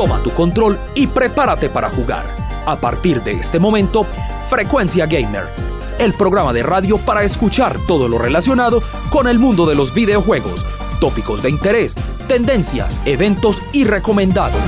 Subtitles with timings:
[0.00, 2.24] Toma tu control y prepárate para jugar.
[2.64, 4.06] A partir de este momento,
[4.48, 5.44] Frecuencia Gamer,
[5.98, 10.64] el programa de radio para escuchar todo lo relacionado con el mundo de los videojuegos,
[11.02, 11.96] tópicos de interés,
[12.28, 14.62] tendencias, eventos y recomendados.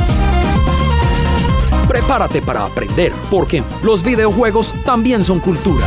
[1.88, 5.86] Prepárate para aprender, porque los videojuegos también son cultura.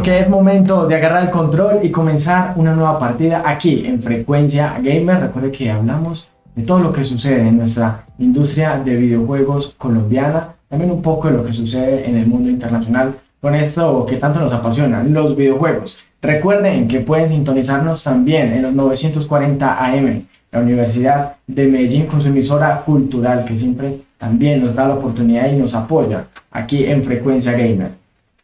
[0.00, 4.80] Porque es momento de agarrar el control y comenzar una nueva partida aquí en Frecuencia
[4.82, 5.20] Gamer.
[5.20, 10.90] Recuerde que hablamos de todo lo que sucede en nuestra industria de videojuegos colombiana, también
[10.90, 14.54] un poco de lo que sucede en el mundo internacional con esto que tanto nos
[14.54, 15.98] apasiona, los videojuegos.
[16.22, 22.28] Recuerden que pueden sintonizarnos también en los 940 AM, la Universidad de Medellín con su
[22.28, 27.52] emisora cultural que siempre también nos da la oportunidad y nos apoya aquí en Frecuencia
[27.52, 27.99] Gamer.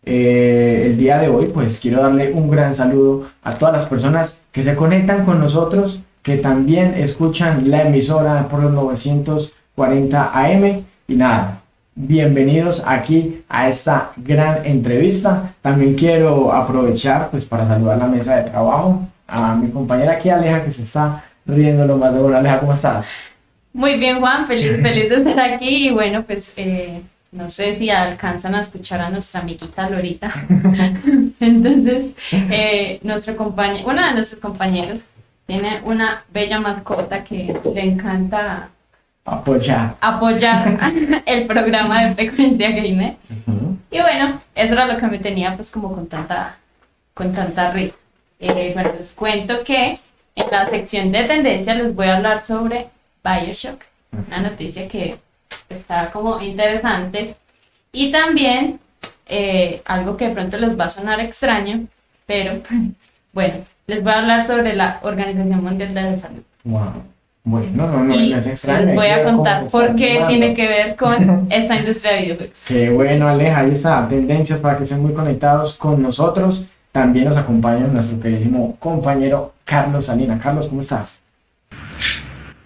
[0.09, 4.41] Eh, el día de hoy pues quiero darle un gran saludo a todas las personas
[4.53, 11.15] que se conectan con nosotros, que también escuchan la emisora por los 940 AM y
[11.17, 11.61] nada,
[11.97, 15.55] bienvenidos aquí a esta gran entrevista.
[15.61, 20.63] También quiero aprovechar pues para saludar la mesa de trabajo a mi compañera aquí Aleja
[20.63, 22.37] que se está riendo lo más de.
[22.37, 23.11] Aleja, ¿cómo estás?
[23.73, 26.55] Muy bien Juan, feliz, feliz de estar aquí y bueno pues...
[26.57, 30.33] Eh no sé si alcanzan a escuchar a nuestra amiguita Lorita.
[31.41, 35.01] Entonces, eh, nuestro compañero, uno de nuestros compañeros
[35.47, 38.71] tiene una bella mascota que le encanta
[39.25, 40.79] apoyar, apoyar
[41.27, 43.17] el programa de Frecuencia Gamer.
[43.91, 46.57] Y bueno, eso era lo que me tenía pues como con tanta,
[47.15, 47.97] con tanta risa.
[48.39, 49.99] Eh, bueno, les cuento que
[50.35, 52.89] en la sección de tendencia les voy a hablar sobre
[53.25, 53.83] Bioshock,
[54.27, 55.19] una noticia que
[55.69, 57.36] está como interesante.
[57.92, 58.78] Y también
[59.27, 61.86] eh, algo que de pronto les va a sonar extraño,
[62.27, 62.61] pero
[63.33, 63.55] bueno,
[63.86, 66.42] les voy a hablar sobre la Organización Mundial de la Salud.
[66.64, 67.02] Wow.
[67.45, 68.86] Bueno, no, no, y es extraño.
[68.86, 72.64] Les voy a contar por qué tiene que ver con esta industria de videojuegos.
[72.67, 76.67] Qué bueno, Aleja, ahí está, tendencias para que estén muy conectados con nosotros.
[76.90, 80.40] También nos acompaña nuestro queridísimo compañero Carlos Salina.
[80.42, 81.23] Carlos, ¿cómo estás?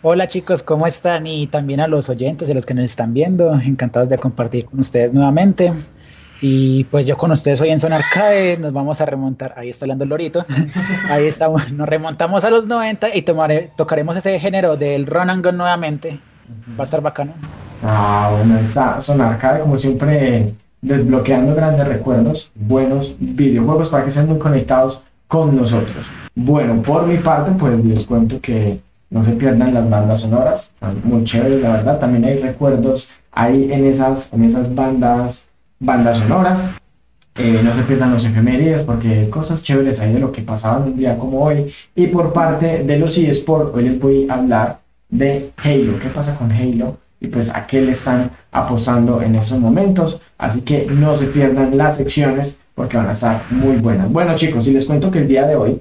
[0.02, 1.26] Hola chicos, ¿cómo están?
[1.26, 4.64] Y también a los oyentes y a los que nos están viendo, encantados de compartir
[4.64, 5.74] con ustedes nuevamente.
[6.40, 9.84] Y pues yo con ustedes hoy en Son Arcade nos vamos a remontar, ahí está
[9.84, 10.46] hablando el lorito,
[11.10, 15.44] ahí estamos, nos remontamos a los 90 y tomare, tocaremos ese género del run and
[15.44, 16.18] gun nuevamente.
[16.78, 17.34] Va a estar bacano.
[17.84, 24.28] Ah, bueno, está Son Arcade como siempre desbloqueando grandes recuerdos, buenos videojuegos para que estén
[24.28, 26.10] muy conectados con nosotros.
[26.34, 30.72] Bueno, por mi parte pues les cuento que no se pierdan las bandas sonoras,
[31.02, 31.98] muy chéveres, la verdad.
[31.98, 35.48] También hay recuerdos ahí en esas, en esas bandas,
[35.80, 36.70] bandas sonoras.
[37.34, 40.96] Eh, no se pierdan los efemérides porque cosas chéveres hay de lo que pasaba un
[40.96, 41.72] día como hoy.
[41.96, 44.78] Y por parte de los eSports, hoy les voy a hablar
[45.08, 45.98] de Halo.
[45.98, 46.98] ¿Qué pasa con Halo?
[47.20, 50.20] Y pues a qué le están apostando en esos momentos.
[50.38, 54.10] Así que no se pierdan las secciones porque van a estar muy buenas.
[54.10, 55.80] Bueno chicos, y les cuento que el día de hoy...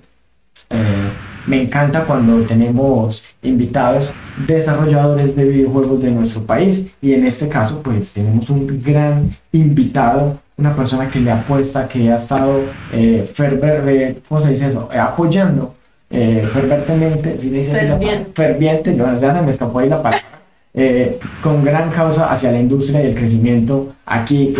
[0.71, 1.09] Eh,
[1.49, 4.13] me encanta cuando tenemos invitados
[4.45, 10.39] desarrolladores de videojuegos de nuestro país y en este caso pues tenemos un gran invitado,
[10.57, 12.61] una persona que le apuesta, que ha estado
[12.93, 14.89] eh, ferver, ¿cómo se dice eso?
[14.93, 15.73] Eh, apoyando
[16.11, 20.25] eh, ferventemente, si le dice ferviente, ferviente ya se me escapó ahí la palabra.
[20.75, 24.53] Eh, con gran causa hacia la industria y el crecimiento aquí,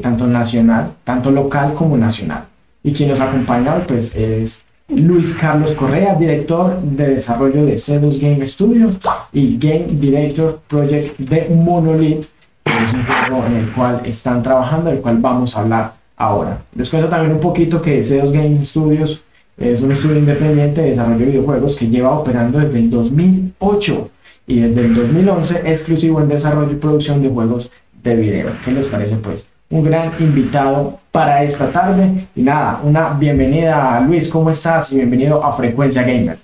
[0.00, 2.44] tanto nacional, tanto local como nacional.
[2.84, 8.46] Y quien nos acompaña pues es Luis Carlos Correa, director de desarrollo de Cedus Game
[8.46, 8.90] Studio
[9.32, 12.26] y Game Director Project de Monolith,
[12.62, 16.58] que es un juego en el cual están trabajando, del cual vamos a hablar ahora.
[16.74, 19.22] Les cuento también un poquito que Cedus Game Studios
[19.56, 24.10] es un estudio independiente de desarrollo de videojuegos que lleva operando desde el 2008
[24.46, 27.72] y desde el 2011 exclusivo en desarrollo y producción de juegos
[28.02, 28.50] de video.
[28.62, 29.46] ¿Qué les parece pues?
[29.74, 32.28] Un gran invitado para esta tarde.
[32.36, 34.92] Y nada, una bienvenida a Luis, ¿cómo estás?
[34.92, 36.38] Y bienvenido a Frecuencia Gamer.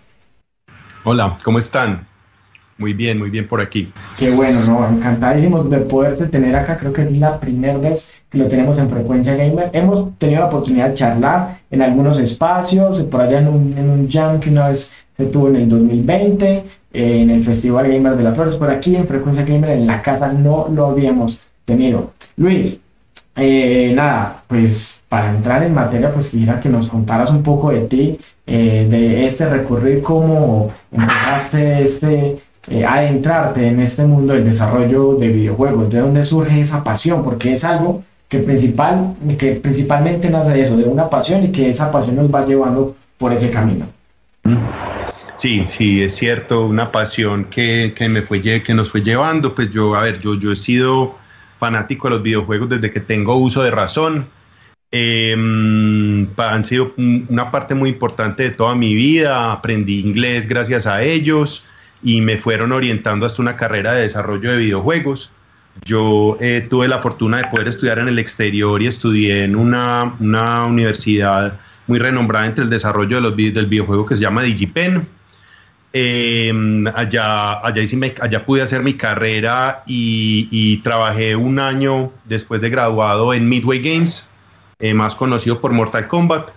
[1.04, 2.08] Hola, ¿cómo están?
[2.76, 3.92] Muy bien, muy bien por aquí.
[4.18, 4.84] Qué bueno, ¿no?
[4.84, 6.76] Encantadísimos de poderte tener acá.
[6.76, 9.70] Creo que es la primera vez que lo tenemos en Frecuencia Gamer.
[9.74, 14.10] Hemos tenido la oportunidad de charlar en algunos espacios, por allá en un, en un
[14.10, 18.34] jam que una vez se tuvo en el 2020, en el Festival Gamer de las
[18.34, 18.56] Flores.
[18.56, 22.12] Por aquí en Frecuencia Gamer, en la casa, no lo habíamos tenido.
[22.36, 22.80] Luis,
[23.40, 27.80] eh, nada, pues para entrar en materia, pues quisiera que nos contaras un poco de
[27.80, 32.38] ti, eh, de este recorrido, cómo empezaste este,
[32.68, 35.88] eh, adentrarte en este mundo del desarrollo de videojuegos?
[35.88, 37.24] ¿De dónde surge esa pasión?
[37.24, 41.70] Porque es algo que, principal, que principalmente nace de eso, de una pasión y que
[41.70, 43.86] esa pasión nos va llevando por ese camino.
[45.36, 49.54] Sí, sí, es cierto, una pasión que, que, me fue, que nos fue llevando.
[49.54, 51.14] Pues yo, a ver, yo, yo he sido
[51.60, 54.26] fanático de los videojuegos desde que tengo uso de razón.
[54.90, 55.36] Eh,
[56.36, 59.52] han sido una parte muy importante de toda mi vida.
[59.52, 61.64] Aprendí inglés gracias a ellos
[62.02, 65.30] y me fueron orientando hasta una carrera de desarrollo de videojuegos.
[65.84, 70.16] Yo eh, tuve la fortuna de poder estudiar en el exterior y estudié en una,
[70.18, 75.06] una universidad muy renombrada entre el desarrollo de los, del videojuego que se llama DigiPen.
[75.92, 76.52] Eh,
[76.94, 83.48] allá, allá, pude hacer mi carrera y, y, trabajé un año después de graduado en
[83.48, 84.24] Midway Games,
[84.78, 86.50] eh, más conocido por Mortal Kombat.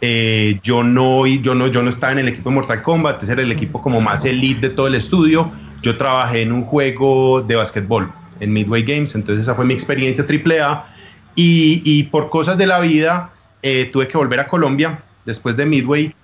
[0.00, 3.32] Eh, yo, no, yo, no, yo no estaba en el equipo de Mortal Kombat, ese
[3.32, 5.52] era el equipo como más elite de todo el estudio.
[5.82, 8.10] Yo trabajé en un juego de básquetbol
[8.40, 10.86] en Midway Games, entonces esa fue mi experiencia AAA.
[11.34, 13.30] Y, y por cosas de la vida
[13.62, 16.14] eh, tuve que volver a Colombia después de Midway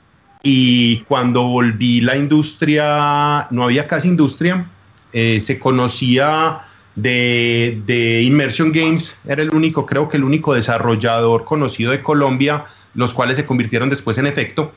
[0.42, 4.66] y cuando volví la industria, no había casi industria,
[5.12, 6.62] eh, se conocía
[6.94, 12.66] de, de, Immersion Games, era el único, creo que el único desarrollador conocido de Colombia,
[12.94, 14.72] los cuales se convirtieron después en efecto.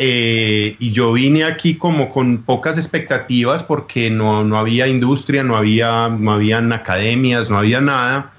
[0.00, 5.56] Eh, y yo vine aquí como con pocas expectativas porque no, no había industria, no
[5.56, 8.32] había, no habían academias, no había nada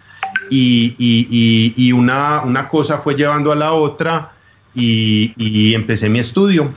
[0.49, 4.31] y, y, una, una, cosa fue llevando a la otra
[4.73, 6.73] y, empecé mi estudio.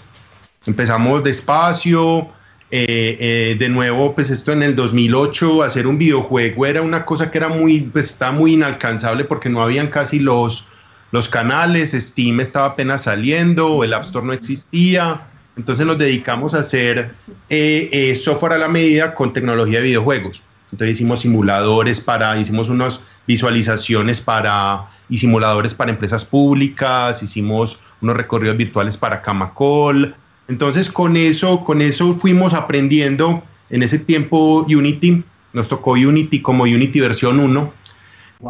[0.66, 2.28] Empezamos despacio,
[2.70, 7.30] eh, eh, de nuevo, pues esto en el 2008, hacer un videojuego era una cosa
[7.30, 10.66] que era muy, pues está muy inalcanzable porque no habían casi los,
[11.10, 16.60] los canales, Steam estaba apenas saliendo, el App Store no existía, entonces nos dedicamos a
[16.60, 17.14] hacer
[17.50, 20.42] eh, software a la medida con tecnología de videojuegos.
[20.70, 28.16] Entonces hicimos simuladores para, hicimos unos visualizaciones para y simuladores para empresas públicas, hicimos unos
[28.16, 30.14] recorridos virtuales para Camacol.
[30.48, 35.22] Entonces con eso, con eso fuimos aprendiendo en ese tiempo Unity,
[35.52, 37.72] nos tocó Unity como Unity versión 1.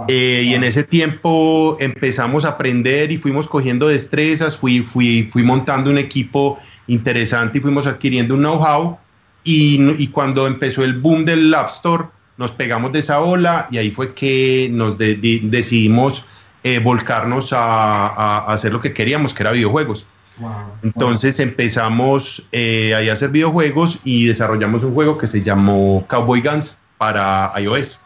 [0.08, 5.42] Eh, y en ese tiempo empezamos a aprender y fuimos cogiendo destrezas, fui, fui, fui
[5.42, 8.96] montando un equipo interesante y fuimos adquiriendo un know-how.
[9.44, 12.04] Y, y, cuando empezó el boom del App Store,
[12.38, 16.24] nos pegamos de esa ola y ahí fue que nos decidimos
[16.64, 20.06] eh, volcarnos a, hacer lo que queríamos, que era videojuegos.
[20.82, 26.78] Entonces empezamos eh, a hacer videojuegos y desarrollamos un juego que se llamó Cowboy Guns
[26.98, 28.00] para iOS.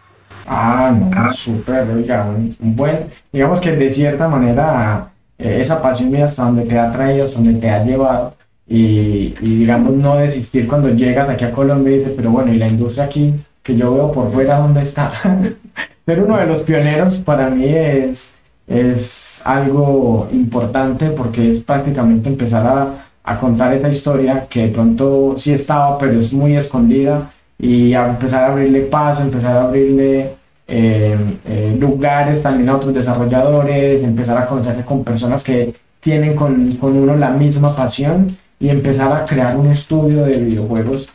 [0.46, 5.08] Ah, no, súper, oiga, un buen, digamos que de cierta manera
[5.38, 8.34] eh, esa pasión mía hasta donde te ha traído, hasta donde te ha llevado
[8.68, 12.58] y, y digamos no desistir cuando llegas aquí a Colombia y dices, pero bueno, y
[12.58, 13.34] la industria aquí
[13.66, 15.10] que yo veo por fuera dónde está.
[16.06, 18.35] Ser uno de los pioneros para mí es,
[18.66, 25.34] es algo importante porque es prácticamente empezar a, a contar esa historia que de pronto
[25.36, 30.30] sí estaba, pero es muy escondida y a empezar a abrirle paso, empezar a abrirle
[30.68, 31.16] eh,
[31.46, 36.96] eh, lugares también a otros desarrolladores, empezar a conocerse con personas que tienen con, con,
[36.96, 41.08] uno la misma pasión y empezar a crear un estudio de videojuegos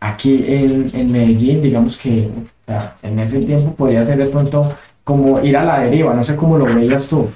[0.00, 2.28] aquí en, en Medellín, digamos que
[3.02, 4.72] en ese tiempo podía ser de pronto
[5.04, 7.30] como ir a la deriva, no sé cómo lo veías tú.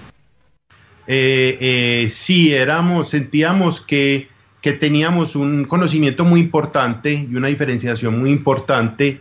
[1.06, 4.28] Eh, eh, sí, éramos, sentíamos que,
[4.60, 9.20] que, teníamos un conocimiento muy importante y una diferenciación muy importante,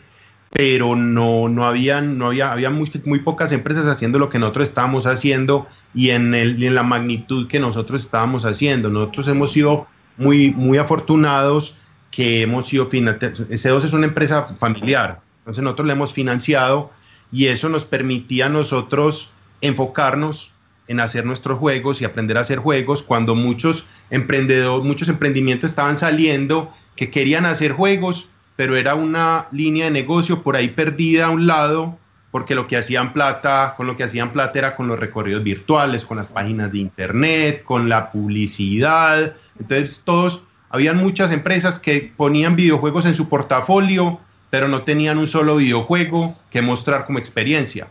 [0.51, 4.69] pero no, no, habían, no había, había muy, muy pocas empresas haciendo lo que nosotros
[4.69, 8.89] estábamos haciendo y en, el, en la magnitud que nosotros estábamos haciendo.
[8.89, 9.87] Nosotros hemos sido
[10.17, 11.75] muy, muy afortunados
[12.09, 13.41] que hemos sido financiados.
[13.41, 16.91] C2 es una empresa familiar, entonces nosotros le hemos financiado
[17.35, 20.53] y eso nos permitía a nosotros enfocarnos
[20.87, 25.97] en hacer nuestros juegos y aprender a hacer juegos cuando muchos emprendedores, muchos emprendimientos estaban
[25.97, 31.29] saliendo que querían hacer juegos, pero era una línea de negocio por ahí perdida a
[31.29, 31.97] un lado,
[32.31, 36.05] porque lo que hacían plata, con lo que hacían plata era con los recorridos virtuales,
[36.05, 39.33] con las páginas de internet, con la publicidad.
[39.59, 44.21] Entonces todos habían muchas empresas que ponían videojuegos en su portafolio,
[44.55, 47.87] pero no tenían un solo videojuego que mostrar como experiencia.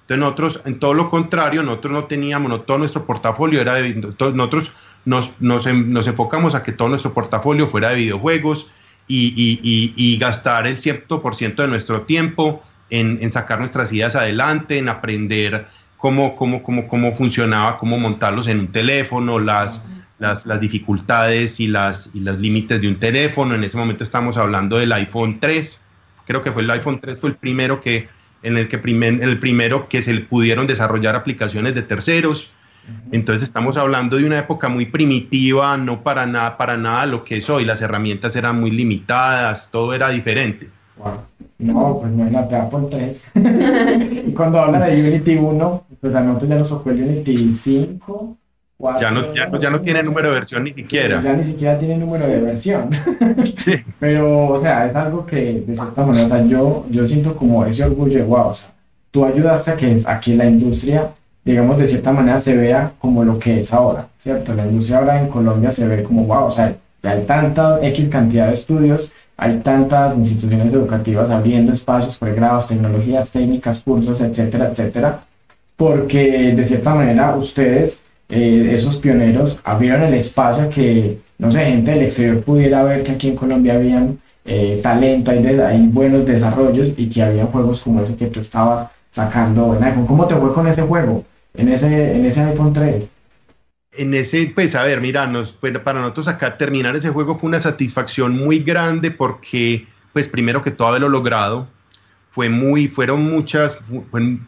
[0.00, 3.92] Entonces nosotros, en todo lo contrario, nosotros no teníamos, no, todo nuestro portafolio era de,
[3.92, 4.72] nosotros
[5.04, 8.70] nos, nos, nos, enfocamos a que todo nuestro portafolio fuera de videojuegos
[9.06, 13.92] y, y, y, gastar el cierto por ciento de nuestro tiempo en, en, sacar nuestras
[13.92, 15.66] ideas adelante, en aprender
[15.98, 19.84] cómo, cómo, cómo, cómo funcionaba, cómo montarlos en un teléfono, las,
[20.18, 23.54] las, las, dificultades y las, y los límites de un teléfono.
[23.54, 25.82] En ese momento estamos hablando del iPhone 3.
[26.28, 28.06] Creo que fue el iPhone 3, fue el primero que,
[28.42, 32.52] en el que primer, el primero que se pudieron desarrollar aplicaciones de terceros.
[33.12, 37.38] Entonces estamos hablando de una época muy primitiva, no para nada, para nada lo que
[37.38, 37.64] es hoy.
[37.64, 40.68] Las herramientas eran muy limitadas, todo era diferente.
[41.58, 43.32] No, pues no es la Apple 3.
[44.28, 48.36] y cuando habla de Unity 1, pues a nosotros ya nos tocó el Unity 5.
[49.00, 51.20] Ya no, ya, no, ya no tiene número de versión ni siquiera.
[51.20, 52.90] Ya ni siquiera tiene número de versión.
[53.56, 53.72] sí.
[53.98, 57.64] Pero, o sea, es algo que de cierta manera, o sea, yo, yo siento como
[57.64, 58.70] ese orgullo de, wow, o sea,
[59.10, 61.10] tú ayudaste a que, a que la industria,
[61.44, 64.54] digamos, de cierta manera se vea como lo que es ahora, ¿cierto?
[64.54, 68.48] La industria ahora en Colombia se ve como, wow, o sea, hay tanta X cantidad
[68.48, 75.20] de estudios hay tantas instituciones educativas abriendo espacios, pregrados, tecnologías, técnicas, cursos, etcétera, etcétera,
[75.76, 81.64] porque de cierta manera ustedes, eh, esos pioneros, abrieron el espacio a que, no sé,
[81.64, 86.26] gente del exterior pudiera ver que aquí en Colombia habían eh, talento, hay, hay, buenos
[86.26, 90.06] desarrollos y que había juegos como ese que tú estabas sacando en iPhone.
[90.06, 93.08] ¿Cómo te fue con ese juego, en ese, en ese iPhone 3?
[93.98, 97.60] en ese, pues a ver, mira, nos, para nosotros acá terminar ese juego fue una
[97.60, 101.68] satisfacción muy grande porque, pues primero que todo haberlo logrado,
[102.30, 103.78] fue muy, fueron muchas,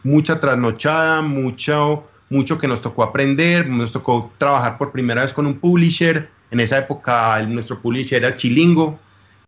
[0.03, 5.45] mucha trasnochada, mucho, mucho que nos tocó aprender, nos tocó trabajar por primera vez con
[5.45, 8.99] un publisher, en esa época nuestro publisher era Chilingo,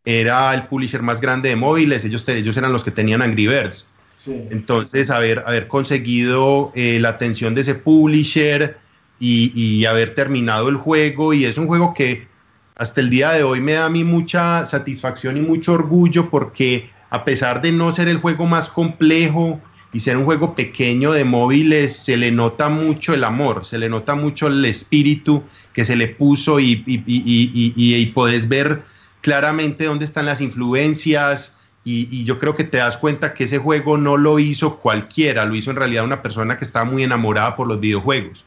[0.05, 3.87] era el publisher más grande de móviles, ellos, ellos eran los que tenían Angry Birds.
[4.25, 8.77] Entonces, haber, haber conseguido eh, la atención de ese publisher,
[9.23, 11.33] y, haber terminado el juego.
[11.33, 12.27] Y es un juego que
[12.75, 16.89] hasta el día de hoy me da a mí mucha satisfacción y mucho orgullo porque
[17.09, 19.61] a pesar de no ser el juego más complejo
[19.93, 23.89] y ser un juego pequeño de móviles, se le nota mucho el amor, se le
[23.89, 28.81] nota mucho el espíritu que se le puso y, y, y, y podés ver
[29.21, 31.55] claramente dónde están las influencias.
[31.85, 35.55] Y, yo creo que te das cuenta que ese juego no lo hizo cualquiera, lo
[35.55, 38.45] hizo en realidad una persona que estaba muy enamorada por los videojuegos.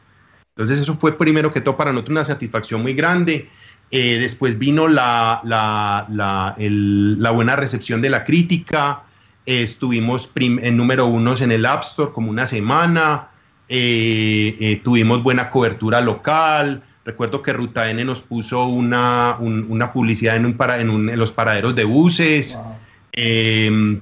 [0.55, 3.47] Entonces eso fue primero que todo para nosotros una satisfacción muy grande.
[3.91, 9.03] Eh, después vino la, la, la, buena recepción de la crítica.
[9.47, 13.29] Estuvimos en número uno en el App Store como una semana.
[13.69, 16.83] Eh, eh, tuvimos buena cobertura local.
[17.05, 21.31] Recuerdo que Ruta N nos puso una, una publicidad en, un para, en, en, los
[21.31, 22.59] paraderos de buses.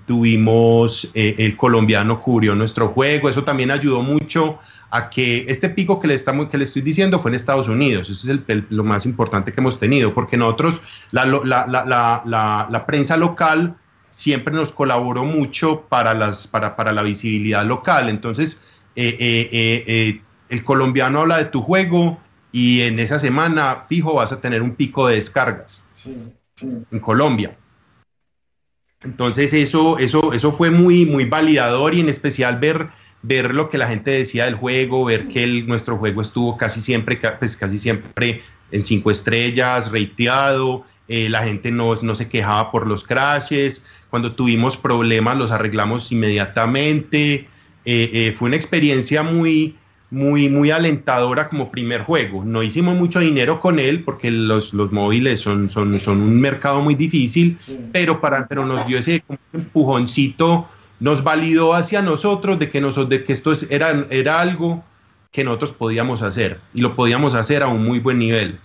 [0.07, 3.29] tuvimos el colombiano cubrió nuestro juego.
[3.29, 4.59] Eso también ayudó mucho
[4.95, 8.09] a que este pico que le, estamos, que le estoy diciendo fue en Estados Unidos.
[8.09, 13.17] Eso es lo más importante que hemos tenido, porque nosotros, la, la, la, la, prensa
[13.17, 13.75] local
[14.15, 18.09] siempre nos colaboró mucho para, las, para, para la visibilidad local.
[18.09, 18.61] Entonces,
[18.95, 22.17] eh, eh, eh, el colombiano habla de tu juego
[22.51, 25.83] y en esa semana, fijo, vas a tener un pico de descargas
[26.61, 27.55] en Colombia.
[29.03, 32.89] Entonces, eso, eso, eso fue muy, muy validador y en especial ver
[33.27, 36.79] ver lo que la gente decía del juego, ver que el, nuestro juego estuvo casi
[36.79, 42.71] siempre, pues casi siempre en cinco estrellas, reiteado, eh, la gente no, no se quejaba
[42.71, 47.47] por los crashes, cuando tuvimos problemas los arreglamos inmediatamente,
[47.85, 49.75] eh, eh, fue una experiencia muy,
[50.11, 52.43] muy, muy alentadora como primer juego.
[52.45, 56.81] No hicimos mucho dinero con él porque los, los móviles son, son, son un mercado
[56.81, 57.57] muy difícil,
[57.91, 60.67] pero, para, pero nos dio ese empujoncito
[60.99, 64.83] nos validó hacia nosotros de que, nosotros, de que esto es, era, era algo
[65.31, 68.57] que nosotros podíamos hacer y lo podíamos hacer a un muy buen nivel.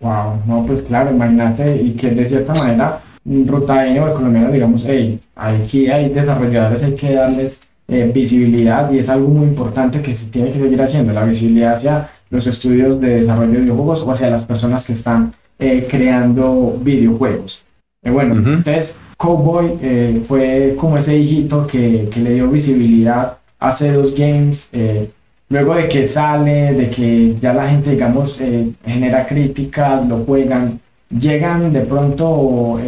[0.00, 3.00] Wow, no, pues claro, imagínate, y que de cierta manera,
[3.46, 8.98] Rutaino o el colombiano, digamos, hey, aquí hay desarrolladores, hay que darles eh, visibilidad y
[8.98, 13.00] es algo muy importante que se tiene que seguir haciendo, la visibilidad hacia los estudios
[13.00, 17.66] de desarrollo de videojuegos o hacia las personas que están eh, creando videojuegos.
[18.06, 23.72] Eh, bueno, entonces Cowboy eh, fue como ese hijito que, que, le dio visibilidad a
[23.72, 24.68] C2 Games.
[24.72, 25.10] Eh,
[25.48, 28.40] luego de que sale, de que ya la gente, digamos,
[28.84, 30.78] genera críticas, lo juegan,
[31.10, 32.78] llegan de pronto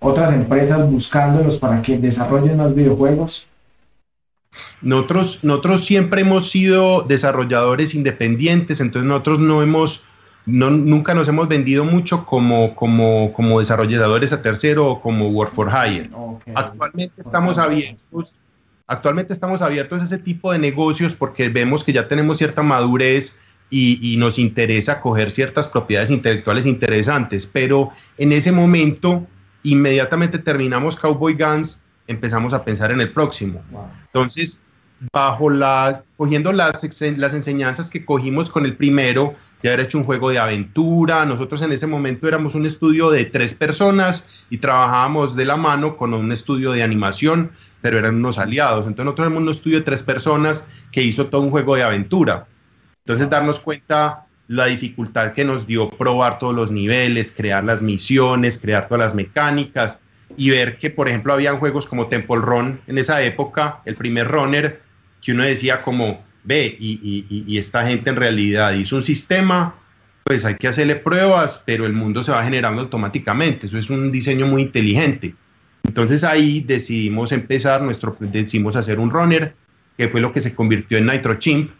[0.00, 3.46] otras empresas buscándolos para que desarrollen más videojuegos.
[4.80, 10.04] Nosotros, nosotros siempre hemos sido desarrolladores independientes, entonces nosotros no hemos
[10.48, 15.68] nunca nos hemos vendido mucho como, como, como desarrolladores a tercero o como Work for
[15.70, 16.10] Hire.
[16.54, 18.34] Actualmente estamos abiertos.
[18.86, 23.36] Actualmente estamos abiertos a ese tipo de negocios porque vemos que ya tenemos cierta madurez
[23.70, 29.26] y, y, nos interesa coger ciertas propiedades intelectuales interesantes, pero en ese momento,
[29.62, 33.62] inmediatamente terminamos Cowboy Guns, empezamos a pensar en el próximo.
[34.06, 34.58] Entonces,
[35.12, 40.04] bajo la, cogiendo las, las enseñanzas que cogimos con el primero, de haber hecho un
[40.04, 41.24] juego de aventura.
[41.24, 45.96] Nosotros en ese momento éramos un estudio de tres personas y trabajábamos de la mano
[45.96, 48.86] con un estudio de animación, pero eran unos aliados.
[48.86, 52.46] Entonces nosotros éramos un estudio de tres personas que hizo todo un juego de aventura.
[53.08, 58.58] Entonces darnos cuenta la dificultad que nos dio probar todos los niveles, crear las misiones,
[58.58, 59.96] crear todas las mecánicas
[60.36, 64.28] y ver que, por ejemplo, habían juegos como Temple Run en esa época, el primer
[64.28, 64.82] runner,
[65.22, 69.74] que uno decía como, ve, y, esta gente en realidad hizo un sistema,
[70.24, 74.12] pues hay que hacerle pruebas, pero el mundo se va generando automáticamente, eso es un
[74.12, 75.34] diseño muy inteligente.
[75.82, 79.54] Entonces ahí decidimos empezar, nuestro, decidimos hacer un runner,
[79.96, 81.70] que fue lo que se convirtió en Nitro Chimp,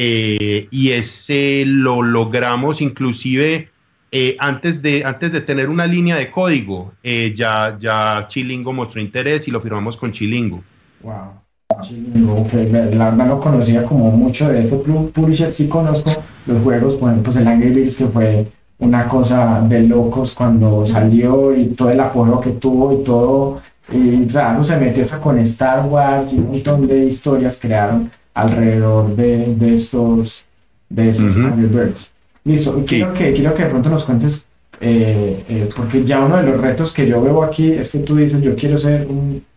[0.00, 3.68] eh, y ese lo logramos inclusive
[4.12, 9.00] eh, antes, de, antes de tener una línea de código, eh, ya, ya Chilingo mostró
[9.00, 10.62] interés y lo firmamos con Chilingo.
[11.02, 11.82] Wow.
[11.82, 12.46] Chilingo,
[12.94, 16.14] la verdad no conocía como mucho de este publisher, sí conozco
[16.46, 18.46] los juegos, por ejemplo, pues el Angry Birds que fue
[18.78, 23.60] una cosa de locos cuando salió y todo el apoyo que tuvo y todo,
[23.92, 29.14] y o sea, se metió con Star Wars y un montón de historias crearon alrededor
[29.16, 30.44] de, de estos,
[30.88, 32.12] de esos Birds.
[32.44, 34.46] Listo, quiero, que, quiero que de pronto nos cuentes,
[34.80, 38.16] eh, eh, porque ya uno de los retos que yo veo aquí es que tú
[38.16, 39.06] dices, yo quiero ser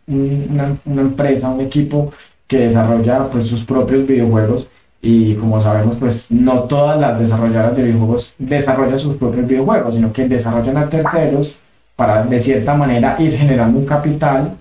[0.07, 2.11] una, una, empresa, un equipo
[2.47, 4.67] que desarrolla pues sus propios videojuegos
[5.01, 10.11] y como sabemos pues no todas las desarrolladoras de videojuegos desarrollan sus propios videojuegos, sino
[10.11, 11.57] que desarrollan a terceros
[11.95, 14.57] para de cierta manera ir generando un capital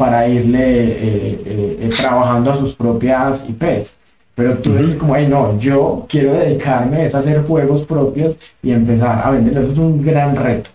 [0.00, 3.96] para irle eh, eh, eh, trabajando a sus propias IPs.
[4.34, 9.20] Pero tú dices como, hey, no, yo quiero dedicarme a hacer juegos propios y empezar
[9.22, 9.64] a venderlos.
[9.64, 10.70] Eso es un gran reto.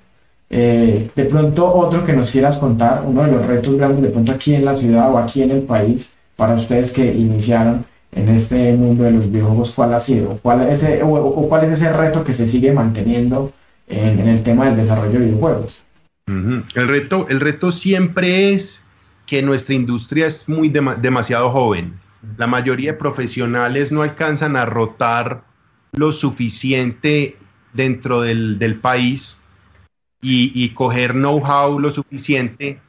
[0.47, 4.53] de pronto, otro que nos quieras contar, uno de los retos grandes de pronto aquí
[4.53, 9.05] en la ciudad o aquí en el país, para ustedes que iniciaron en este mundo
[9.05, 10.37] de los videojuegos, ¿cuál ha sido?
[10.43, 13.51] ¿Cuál es ese, o, cuál es ese reto que se sigue manteniendo
[13.87, 15.83] en, el tema del desarrollo de videojuegos?
[16.27, 18.84] el, reto, el reto siempre es
[19.25, 21.99] que nuestra industria es muy demasiado joven.
[22.37, 25.43] La mayoría de profesionales no alcanzan a rotar
[25.93, 27.37] lo suficiente
[27.73, 29.39] dentro del, país
[30.21, 32.79] y, coger know-how lo suficiente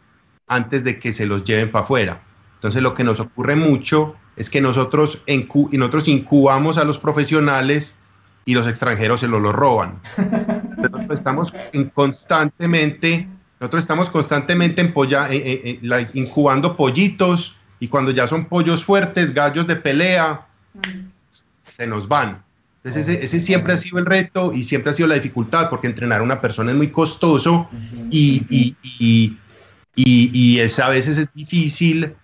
[0.47, 2.23] antes de que se los lleven para afuera.
[2.55, 5.23] Entonces lo que nos ocurre mucho es que nosotros,
[5.73, 7.95] nosotros incubamos a los profesionales
[8.45, 10.01] y los extranjeros se los, lo roban.
[10.77, 11.53] Entonces, estamos
[11.95, 14.92] constantemente nosotros estamos constantemente eh,
[15.31, 20.47] eh, eh, incubando pollitos y cuando ya son pollos fuertes, gallos de pelea,
[21.77, 22.42] se nos van.
[22.85, 26.21] Entonces ese, siempre ha sido el reto y siempre ha sido la dificultad porque entrenar
[26.21, 27.69] a una persona es muy costoso
[28.11, 28.47] y,
[29.97, 32.14] y, es, a veces es difícil.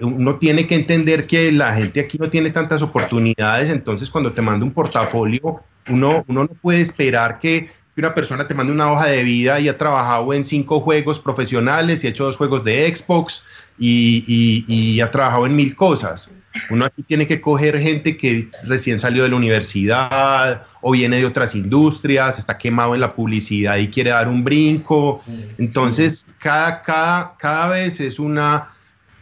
[0.00, 4.42] uno tiene que entender que la gente aquí no tiene tantas oportunidades, entonces cuando te
[4.42, 9.06] manda un portafolio, uno, uno no puede esperar que una persona te manda una hoja
[9.06, 12.92] de vida y ha trabajado en cinco juegos profesionales y ha hecho dos juegos de
[12.94, 13.44] Xbox
[13.78, 16.30] y, ha trabajado en mil cosas.
[16.68, 21.26] Uno aquí tiene que coger gente que recién salió de la universidad o viene de
[21.26, 25.22] otras industrias, está quemado en la publicidad y quiere dar un brinco.
[25.58, 28.70] Entonces, cada, cada, cada vez es una,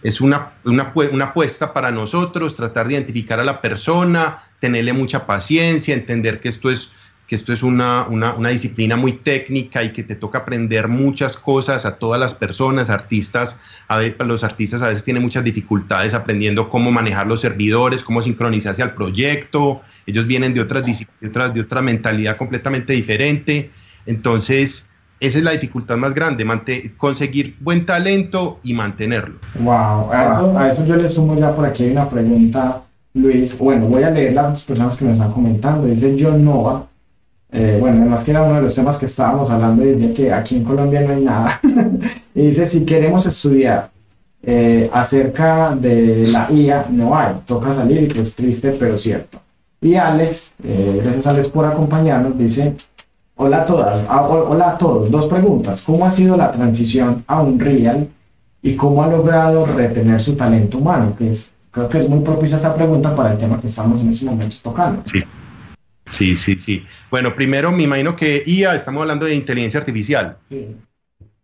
[0.02, 5.26] es una, una, una apuesta para nosotros, tratar de identificar a la persona, tenerle mucha
[5.26, 6.92] paciencia, entender que esto es
[7.28, 11.84] que esto es una, una, disciplina muy técnica y que te toca aprender muchas cosas
[11.84, 16.90] a todas las personas, artistas, a los artistas a veces tienen muchas dificultades aprendiendo cómo
[16.90, 22.38] manejar los servidores, cómo sincronizarse al proyecto, ellos vienen de otras disciplinas, de otra mentalidad
[22.38, 23.70] completamente diferente,
[24.06, 24.88] entonces
[25.20, 26.46] esa es la dificultad más grande,
[26.96, 29.38] conseguir buen talento y mantenerlo.
[29.60, 33.58] Wow, a eso, yo le sumo ya por aquí una pregunta, Luis.
[33.58, 35.86] Bueno, voy a leer las personas que me están comentando.
[35.86, 36.86] Dice John Nova,
[37.50, 40.32] eh, bueno, además que era uno de los temas que estábamos hablando y decía que
[40.32, 41.60] aquí en Colombia no hay nada.
[42.34, 43.90] y dice, si queremos estudiar
[44.42, 49.40] eh, acerca de la IA, no hay, toca salir y que es triste, pero cierto.
[49.80, 52.74] Y Alex, eh, gracias Alex por acompañarnos, dice,
[53.36, 57.40] hola a todas, ah, hola a todos, dos preguntas, ¿cómo ha sido la transición a
[57.40, 58.08] un real
[58.60, 61.14] y cómo ha logrado retener su talento humano?
[61.16, 64.10] Que es, creo que es muy propicia esta pregunta para el tema que estamos en
[64.10, 65.00] estos momentos tocando.
[65.10, 65.22] Sí.
[66.08, 66.84] Sí, sí, sí.
[67.10, 70.38] Bueno, primero me imagino que IA, estamos hablando de inteligencia artificial.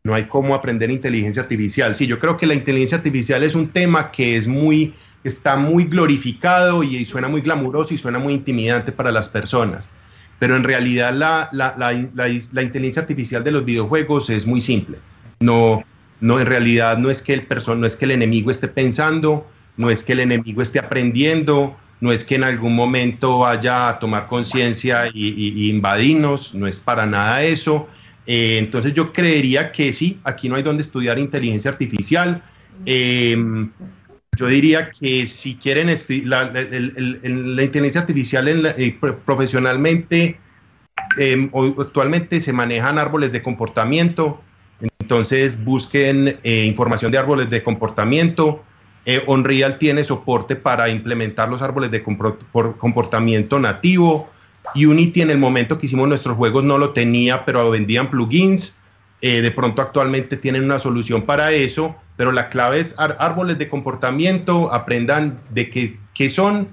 [0.02, 1.94] No hay cómo aprender inteligencia artificial.
[1.94, 5.84] Sí, yo creo que la inteligencia artificial es un tema que es muy, está muy
[5.84, 9.90] glorificado y, suena muy glamuroso y suena muy intimidante para las personas.
[10.38, 14.98] Pero en realidad la, la, la, la inteligencia artificial de los videojuegos es muy simple.
[15.40, 15.82] No,
[16.20, 17.46] no, en realidad no es que el
[17.78, 19.46] no es que el enemigo esté pensando,
[19.76, 23.98] no es que el enemigo esté aprendiendo, no es que en algún momento vaya a
[23.98, 27.88] tomar conciencia y, invadirnos, no es para nada eso.
[28.26, 32.42] Eh, entonces yo creería que sí, aquí no hay donde estudiar inteligencia artificial.
[32.84, 33.70] Em,
[34.36, 35.86] yo diría que si quieren
[36.26, 40.36] la, la, inteligencia artificial eh, profesionalmente,
[41.16, 44.42] em, actualmente se manejan árboles de comportamiento,
[45.00, 48.62] entonces busquen eh, información de árboles de comportamiento.
[49.06, 54.30] Eh, Unreal tiene soporte para implementar los árboles de comportamiento nativo.
[54.74, 58.76] Unity en el momento que hicimos nuestros juegos no lo tenía, pero vendían plugins.
[59.20, 63.68] Eh, de pronto actualmente tienen una solución para eso, pero la clave es árboles de
[63.68, 65.70] comportamiento, aprendan de
[66.14, 66.68] qué, son,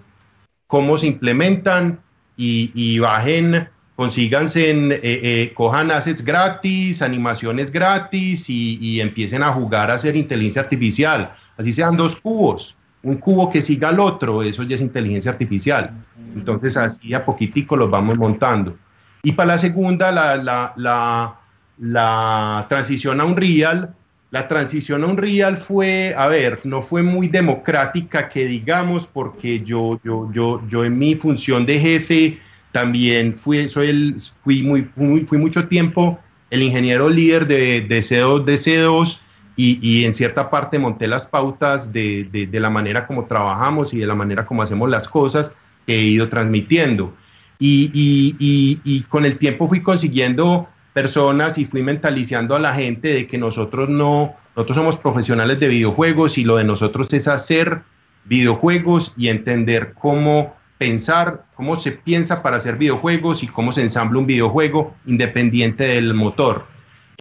[0.67, 1.99] cómo se implementan
[2.35, 3.69] y, y bajen
[4.01, 10.15] consíganse, en, eh, eh, cojan assets gratis, animaciones gratis y, empiecen a jugar a hacer
[10.15, 11.35] inteligencia artificial.
[11.57, 15.91] Así sean dos cubos, un cubo que siga al otro, eso ya es inteligencia artificial.
[16.35, 18.77] Entonces así a poquitico los vamos montando.
[19.23, 21.35] Y para la segunda, la, la, la,
[21.77, 23.93] la transición a Unreal,
[24.31, 29.99] la transición a Unreal fue, a ver, no fue muy democrática que digamos, porque yo,
[30.03, 32.39] yo, yo, yo en mi función de jefe,
[32.71, 34.89] también fui, soy el, fui, muy,
[35.25, 36.17] fui mucho tiempo
[36.49, 39.19] el ingeniero líder de, de C2, de C2
[39.55, 43.99] y, y, en cierta parte monté las pautas de, de, la manera como trabajamos y
[43.99, 45.53] de la manera como hacemos las cosas
[45.85, 47.13] que he ido transmitiendo.
[47.59, 53.09] Y, y, y, con el tiempo fui consiguiendo personas y fui mentalizando a la gente
[53.09, 57.81] de que nosotros no, nosotros somos profesionales de videojuegos y lo de nosotros es hacer
[58.25, 64.17] videojuegos y entender cómo pensar cómo se piensa para hacer videojuegos y cómo se ensambla
[64.17, 66.70] un videojuego independiente del motor.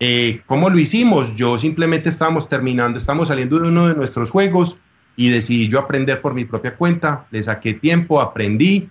[0.00, 1.34] Eh, ¿Cómo lo hicimos?
[1.34, 4.78] Yo simplemente estábamos terminando, estamos saliendo de uno de nuestros juegos
[5.14, 8.88] y decidí yo aprender por mi propia cuenta, le saqué tiempo, aprendí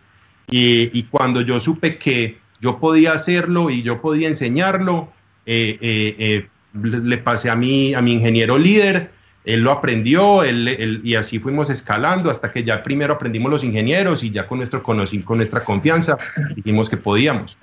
[0.51, 5.11] y, cuando yo supe que yo podía hacerlo y yo podía enseñarlo,
[5.45, 6.47] eh, eh,
[6.81, 9.11] le pasé a mi, a mi ingeniero líder
[9.45, 14.23] él lo aprendió él, y así fuimos escalando hasta que ya primero aprendimos los ingenieros
[14.23, 14.97] y ya con, nuestro con
[15.37, 16.17] nuestra confianza
[16.55, 17.57] dijimos que podíamos.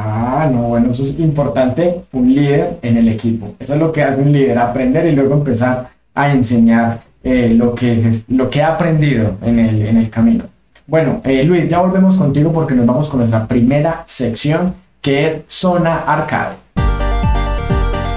[0.00, 3.56] Ah, no, bueno, eso es importante, un líder en el equipo.
[3.58, 7.74] Eso es lo que hace un líder, aprender y luego empezar a enseñar eh, lo,
[7.74, 10.44] que es, lo que ha aprendido en el, en el camino.
[10.86, 15.40] Bueno, eh, Luis, ya volvemos contigo porque nos vamos con nuestra primera sección que es
[15.48, 16.54] Zona Arcade.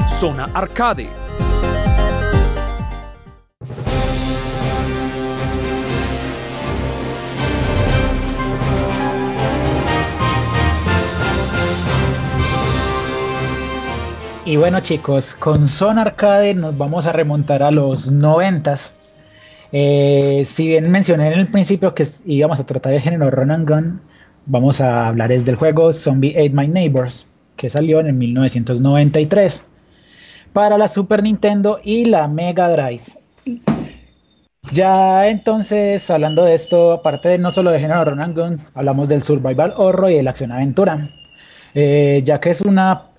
[0.07, 1.20] Zona Arcade
[14.43, 18.91] Y bueno chicos, con Son Arcade nos vamos a remontar a los noventas.
[19.71, 23.69] Eh, si bien mencioné en el principio que íbamos a tratar el género Run and
[23.69, 24.01] Gun,
[24.47, 29.61] vamos a hablar es del juego Zombie Ate My Neighbors, que salió en el 1993
[30.53, 33.03] para la Super Nintendo y la Mega Drive.
[34.71, 39.07] Ya entonces, hablando de esto, aparte de no solo de género Run and Gun, hablamos
[39.07, 41.09] del Survival Horror y de la acción aventura,
[41.75, 43.10] eh, ya que es una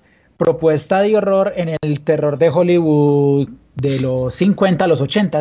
[0.43, 5.39] propuesta de horror en el terror de Hollywood de los 50 a los 80.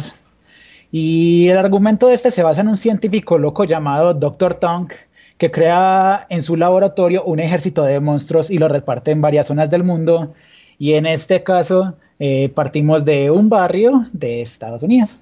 [0.93, 4.55] Y el argumento de este se basa en un científico loco llamado Dr.
[4.55, 4.93] Tonk,
[5.39, 9.69] que crea en su laboratorio un ejército de monstruos y lo reparte en varias zonas
[9.71, 10.35] del mundo.
[10.79, 15.19] Y en este caso eh, partimos de un barrio de Estados Unidos.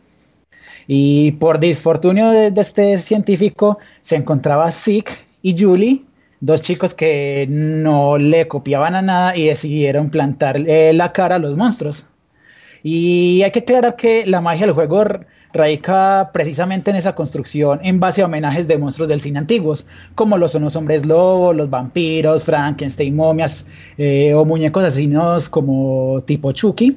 [0.87, 6.03] Y por disfortunio de, este científico se encontraba Zeke y Julie,
[6.40, 11.57] dos chicos que no le copiaban a nada y decidieron plantar la cara a los
[11.57, 12.07] monstruos.
[12.83, 15.05] Y hay que aclarar que la magia del juego
[15.53, 20.38] radica precisamente en esa construcción en base a homenajes de monstruos del cine antiguos, como
[20.38, 23.66] lo son los hombres lobos, los vampiros, Frankenstein, momias
[23.98, 26.96] eh, o muñecos asesinos como tipo Chucky.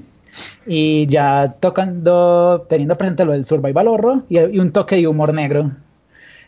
[0.65, 5.31] Y ya tocando, teniendo presente lo del survival horror y, y un toque de humor
[5.31, 5.71] negro.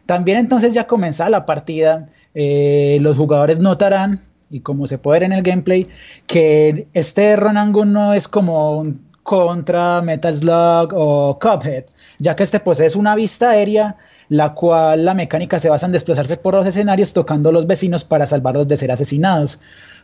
[0.08, 5.24] También entonces ya comenzaba la partida eh, los jugadores notarán, y como se puede ver
[5.24, 5.88] en el gameplay,
[6.28, 11.86] que este Ronango no es como un contra Metal Slug o Cuphead,
[12.19, 13.95] ya que este posee una vista aérea,
[14.30, 18.28] la cual la mecánica se basa en desplazarse por los escenarios tocando los vecinos para
[18.28, 19.60] salvarlos de ser asesinados.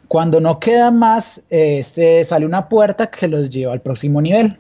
[0.08, 4.58] Cuando no queda más, este, sale una puerta que los lleva al próximo nivel.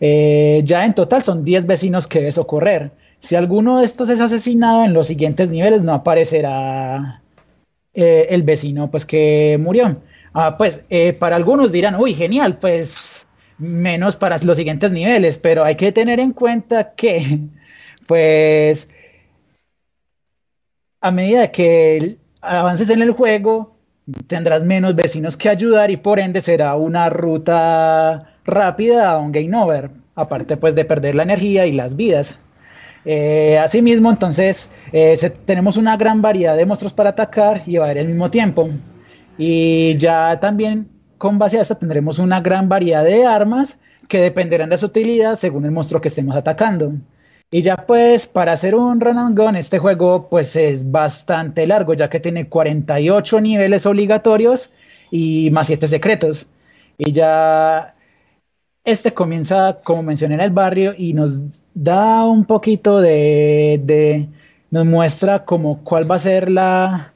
[0.00, 2.90] Eh, ya en total son 10 vecinos que debe socorrer.
[3.20, 7.22] Si alguno de estos es asesinado en los siguientes niveles, no aparecerá
[7.94, 10.00] eh, el vecino pues que murió.
[10.34, 13.26] Ah, pues eh, para algunos dirán, uy, genial, pues
[13.58, 17.40] menos para los siguientes niveles, pero hay que tener en cuenta que,
[18.06, 18.88] pues,
[21.00, 23.76] a medida que avances en el juego,
[24.26, 29.56] tendrás menos vecinos que ayudar y por ende será una ruta rápida a un game
[29.56, 32.36] over, aparte pues de perder la energía y las vidas.
[33.10, 35.16] Eh, asimismo, entonces, eh,
[35.46, 38.68] tenemos una gran variedad de monstruos para atacar y llevar al mismo tiempo.
[39.38, 44.68] Y ya también con base a esto tendremos una gran variedad de armas que dependerán
[44.68, 46.92] de su utilidad según el monstruo que estemos atacando.
[47.50, 51.94] Y ya pues para hacer un run and gun, este juego pues es bastante largo
[51.94, 54.70] ya que tiene 48 niveles obligatorios
[55.10, 56.46] y más 7 secretos.
[56.98, 57.94] Y ya
[58.88, 64.26] este comienza, como mencioné, en el barrio y nos da un poquito de,
[64.70, 67.12] nos muestra como cuál va a ser la,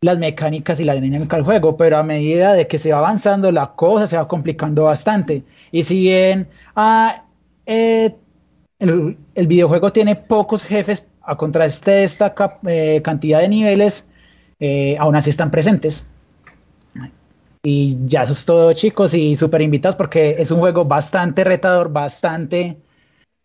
[0.00, 3.50] las mecánicas y la dinámica del juego, pero a medida de que se va avanzando
[3.50, 5.42] la cosa se va complicando bastante.
[5.72, 6.46] Y si bien
[6.76, 7.24] ah,
[7.66, 8.14] eh,
[8.78, 9.16] el,
[9.48, 12.34] videojuego tiene pocos jefes a contraste esta
[12.66, 14.06] eh, cantidad de niveles,
[14.60, 16.06] eh, aún así están presentes.
[17.62, 21.92] Y ya eso es todo chicos y súper invitados porque es un juego bastante retador,
[21.92, 22.76] bastante...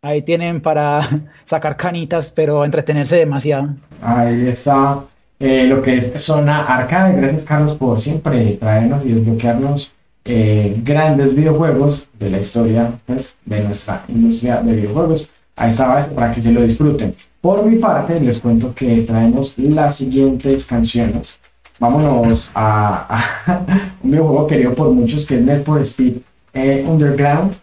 [0.01, 1.01] Ahí tienen para
[1.45, 3.69] sacar canitas, pero entretenerse demasiado.
[4.03, 5.03] Ahí está
[5.39, 7.17] eh, lo que es Zona Arcade.
[7.17, 13.61] Gracias Carlos por siempre traernos y desbloquearnos eh, grandes videojuegos de la historia pues, de
[13.61, 15.29] nuestra industria de videojuegos.
[15.55, 17.15] Ahí está para que se lo disfruten.
[17.41, 21.39] Por mi parte, les cuento que traemos las siguientes canciones.
[21.79, 23.23] Vámonos a,
[24.03, 26.17] un videojuego querido por muchos que es Need for Speed
[26.53, 27.53] eh, Underground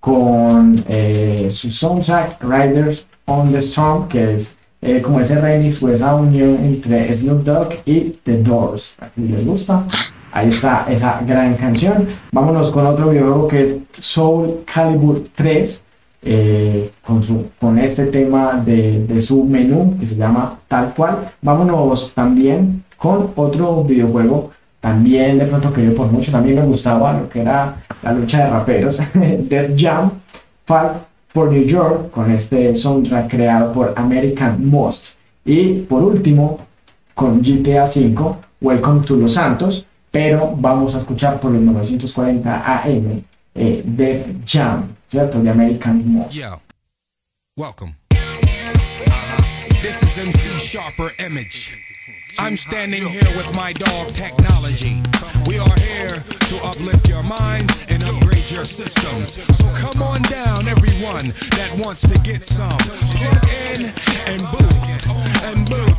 [0.00, 0.84] con
[1.48, 6.58] su soundtrack Riders on the Storm, que es eh, como ese remix o esa unión
[6.62, 8.96] entre Snoop Dogg y The Doors.
[9.00, 9.82] A les gusta,
[10.30, 12.06] ahí está esa gran canción.
[12.32, 15.82] Vámonos con otro videojuego que es Soul Calibur 3.
[16.26, 21.30] Eh, con, su, con este tema de, de, su menú que se llama tal cual.
[21.42, 27.28] Vámonos también con otro videojuego, también de pronto querido por mucho, también me gustaba lo
[27.28, 30.10] que era la lucha de raperos, Death Jam,
[30.64, 30.92] Fight
[31.28, 35.18] for New York con este soundtrack creado por American Most.
[35.44, 36.60] Y por último,
[37.12, 43.22] con GTA V, Welcome to Los Santos, pero vamos a escuchar por los 940 AM
[43.54, 45.42] eh, de Jam, ¿cierto?
[45.42, 46.42] De American Most.
[47.54, 47.96] Welcome.
[49.82, 51.93] This is MC Sharper Image.
[52.38, 55.02] I'm standing here with my dog technology.
[55.46, 59.42] We are here to uplift your mind and upgrade your systems.
[59.56, 62.78] So come on down, everyone that wants to get some.
[62.78, 63.92] Plug in
[64.26, 65.06] and boot
[65.44, 65.94] and boot.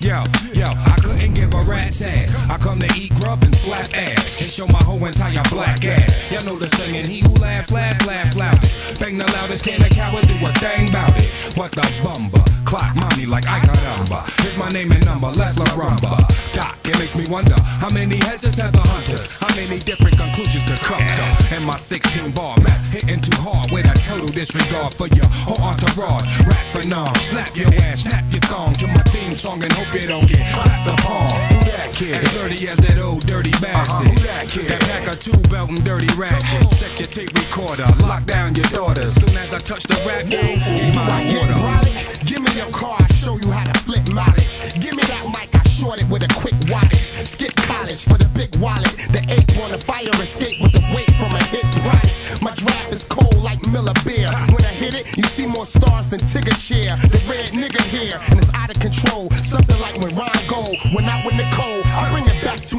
[0.00, 0.22] Yo,
[0.54, 2.48] yo, I couldn't give a rat's ass.
[2.48, 4.40] I come to eat grub and flat ass.
[4.40, 6.32] And show my whole entire black ass.
[6.32, 9.00] Y'all know the singing, he who laugh, laugh, laugh loudest.
[9.00, 11.56] Bang the loudest, can a coward do a thing about it?
[11.56, 12.57] What the bumba?
[12.68, 14.22] Clock mommy like I got number.
[14.38, 16.22] Here's my name and number, let's la rumba.
[16.54, 19.18] Doc, it makes me wonder how many heads has had the hunter?
[19.42, 21.24] How many different conclusions to come to?
[21.56, 25.58] And my 16 bar map hitting too hard with a total disregard for your whole
[25.64, 26.28] entourage.
[26.46, 29.88] Rap for nom, slap your ass, snap your thong to my theme song and hope
[29.88, 31.67] hope you don't get clapped upon.
[31.78, 32.18] That kid?
[32.18, 34.02] As dirty as that old dirty bastard.
[34.02, 34.10] Uh-huh.
[34.10, 34.66] Who that kid?
[34.66, 36.66] That pack of two belt and dirty ratchet.
[36.74, 39.06] Check your tape recorder, lock down your daughter.
[39.14, 41.86] Soon as I touch the rap game, give my water.
[42.26, 44.74] Give me your car, I'll show you how to flip mileage.
[44.82, 46.98] Give me that mic, I short it with a quick wattage.
[46.98, 48.90] Skip college for the big wallet.
[49.14, 52.42] The ape on a fire escape with the weight from a hit product.
[52.42, 54.26] My draft is cold like Miller beer.
[54.50, 56.98] When I hit it, you see more stars than Tigger chair.
[57.06, 59.30] The red nigga here, and it's out of control.
[59.46, 61.67] Something like when Ryan Gold went out with Nicole.
[61.67, 61.67] I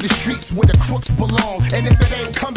[0.10, 1.62] the streets where the crooks belong.
[1.74, 2.54] And if it ain't come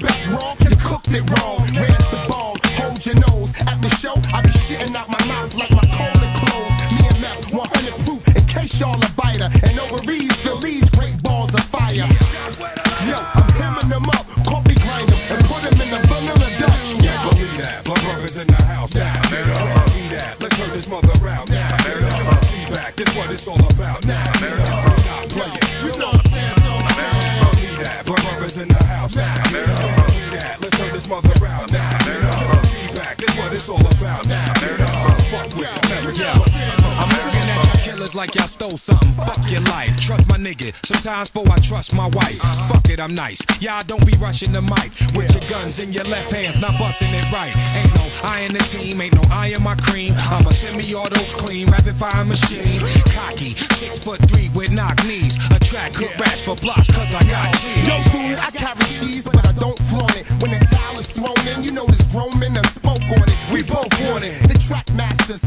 [43.02, 43.42] I'm nice.
[43.58, 47.10] Y'all don't be rushing the mic with your guns in your left hands, not busting
[47.10, 47.50] it right.
[47.74, 50.14] Ain't no I in the team, ain't no I in my cream.
[50.30, 52.78] I'm a semi-auto clean, rapid fire machine.
[53.10, 55.34] Cocky, six foot three with knock knees.
[55.50, 57.88] Attract cook rats for blocks, cause I got cheese.
[57.90, 60.30] No food, I carry cheese, but I don't flaunt it.
[60.38, 63.38] When the towel is thrown in, you know this grown men spoke on it.
[63.50, 64.46] We both want it.
[64.46, 65.42] The track masters,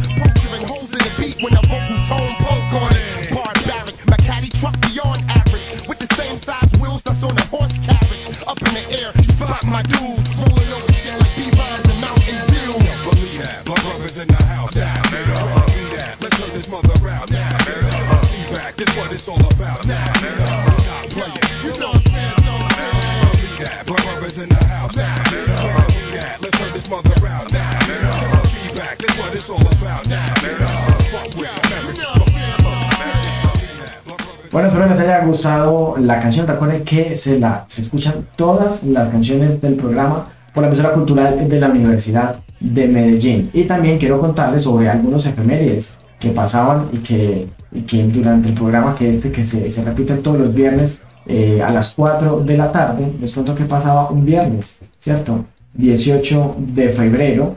[34.51, 36.47] Bueno, espero que les haya gustado la canción.
[36.47, 41.49] Recuerden que se, la, se escuchan todas las canciones del programa por la emisora cultural
[41.49, 43.49] de la Universidad de Medellín.
[43.53, 47.47] Y también quiero contarles sobre algunos efemérides que pasaban y que,
[47.85, 51.71] que durante el programa que este que se, se repite todos los viernes eh, a
[51.71, 55.45] las 4 de la tarde, les cuento que pasaba un viernes, ¿cierto?
[55.73, 57.55] 18 de febrero,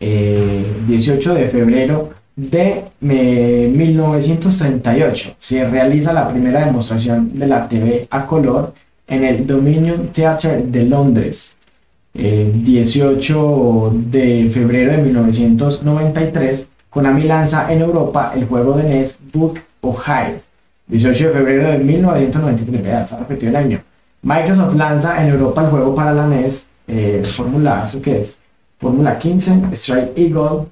[0.00, 8.26] eh, de febrero de 1938 eh, se realiza la primera demostración de la TV a
[8.26, 8.74] color
[9.08, 11.56] en el Dominion Theatre de Londres.
[12.12, 19.60] El 18 de febrero de 1993, Konami lanza en Europa el juego de NES Book
[19.82, 20.40] Ohio.
[20.88, 23.80] 18 de febrero de 1993, vea, está repetido el año.
[24.22, 28.38] Microsoft lanza en Europa el juego para la NES, eh, Fórmula, ¿eso qué es?
[28.78, 30.66] Fórmula 15, Strike Eagle,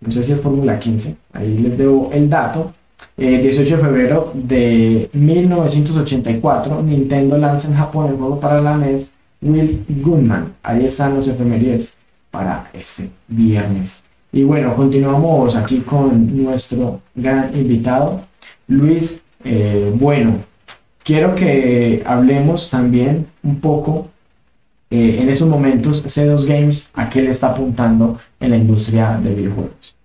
[0.00, 2.72] no sé si es Fórmula 15, ahí les debo el dato.
[3.16, 9.10] 18 eh, de febrero de 1984, Nintendo lanza en Japón el juego para la NES
[9.40, 10.52] Will Goodman.
[10.62, 11.94] Ahí están los efemérides
[12.30, 14.02] para este viernes.
[14.32, 18.20] Y bueno, continuamos aquí con nuestro gran invitado,
[18.66, 19.18] Luis.
[19.44, 20.40] Eh, bueno,
[21.02, 24.10] quiero que hablemos también un poco
[24.90, 29.34] eh, en esos momentos C2 Games a qué le está apuntando en la industria de
[29.34, 29.96] videojuegos.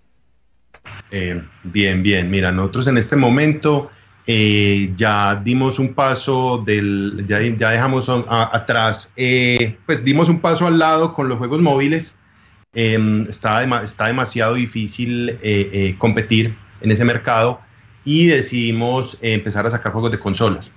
[1.10, 2.30] Eh, bien, bien.
[2.30, 3.90] Mira, nosotros en este momento
[4.28, 9.14] eh, ya dimos un paso del, ya, dejamos atrás,
[9.86, 12.16] pues dimos un paso al lado con los juegos móviles.
[12.74, 15.38] Em, está, está demasiado difícil
[15.98, 17.62] competir en ese mercado
[18.06, 20.72] y decidimos empezar a sacar juegos de consolas.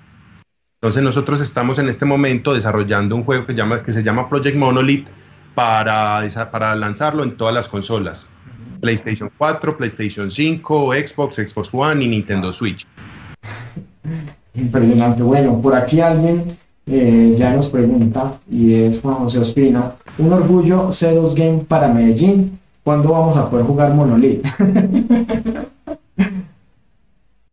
[0.81, 4.57] Entonces nosotros estamos en este momento desarrollando un juego que, llama, que se llama Project
[4.57, 5.07] Monolith
[5.55, 8.27] para, para lanzarlo en todas las consolas.
[8.81, 12.87] PlayStation 4, PlayStation 5, Xbox, Xbox One y Nintendo Switch.
[14.55, 15.23] Impresionante.
[15.23, 19.93] Bueno, por aquí alguien eh, ya nos pregunta y es Juan José Ospina.
[20.19, 22.59] Un orgullo C2 Game para Medellín.
[22.85, 24.47] ¿Cuándo vamos a poder jugar Monolith?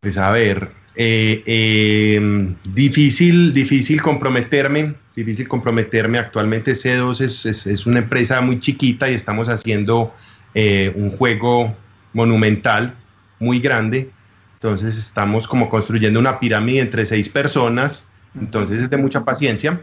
[0.04, 6.18] pues a ver, eh, eh, difícil, difícil comprometerme, difícil comprometerme.
[6.18, 10.12] Actualmente C2 es, es, una empresa muy chiquita y estamos haciendo
[10.54, 11.74] eh, un juego
[12.12, 12.92] monumental,
[13.38, 14.10] muy grande.
[14.56, 18.06] Entonces estamos como construyendo una pirámide entre seis personas.
[18.38, 19.80] Entonces es de mucha paciencia.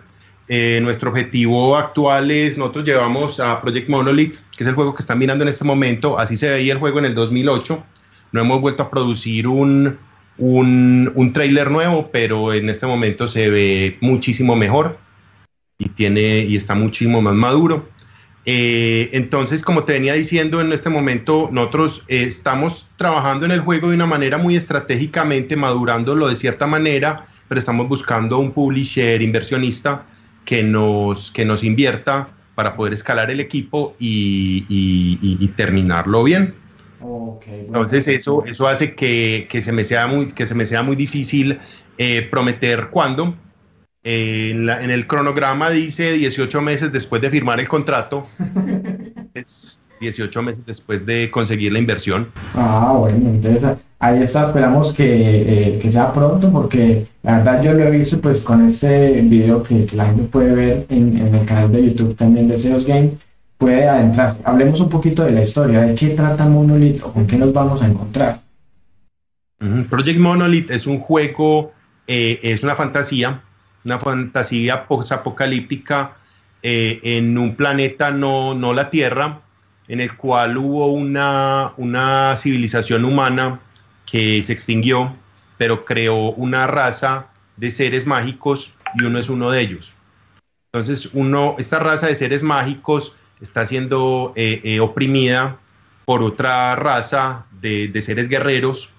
[0.81, 5.17] nuestro objetivo actual es, nosotros llevamos a Project Monolith, que es el juego que están
[5.17, 6.19] mirando en este momento.
[6.19, 7.83] Así se veía el juego en el 2008.
[8.33, 9.97] No hemos vuelto a producir un,
[10.37, 14.97] un, un trailer nuevo, pero en este momento se ve muchísimo mejor
[15.77, 17.89] y, tiene, y está muchísimo más maduro.
[18.45, 23.61] Eh, entonces, como te venía diciendo, en este momento nosotros eh, estamos trabajando en el
[23.61, 29.21] juego de una manera muy estratégicamente, madurándolo de cierta manera, pero estamos buscando un publisher
[29.21, 30.05] inversionista
[30.45, 36.60] que nos, que nos invierta para poder escalar el equipo y, y terminarlo bien.
[37.47, 40.95] Entonces eso, eso hace que, que, se me sea muy, que se me sea muy
[40.95, 41.59] difícil
[41.97, 43.35] eh, prometer cuándo.
[44.03, 48.25] Eh, en, en, el cronograma dice 18 meses después de firmar el contrato.
[49.33, 52.31] es 18 meses después de conseguir la inversión.
[52.55, 55.05] Ah, bueno, entonces ahí está, esperamos que,
[55.75, 59.61] eh, que, sea pronto porque la verdad yo lo he visto pues con este video
[59.63, 63.11] que, la gente puede ver en, en, el canal de YouTube también de Seos Game
[63.61, 64.41] puede adentrarse.
[64.43, 67.83] Hablemos un poquito de la historia, de qué trata Monolith o con qué nos vamos
[67.83, 68.39] a encontrar.
[69.87, 71.71] Project Monolith es un juego,
[72.07, 73.43] eh, es una fantasía,
[73.85, 76.13] una fantasía post-apocalíptica
[76.63, 79.41] eh, en un planeta no, no la Tierra,
[79.87, 83.59] en el cual hubo una, una civilización humana
[84.07, 85.15] que se extinguió,
[85.59, 87.27] pero creó una raza
[87.57, 89.93] de seres mágicos y uno es uno de ellos.
[90.73, 95.57] Entonces, uno, esta raza de seres mágicos está siendo eh, eh, oprimida
[96.05, 98.89] por otra raza de, seres guerreros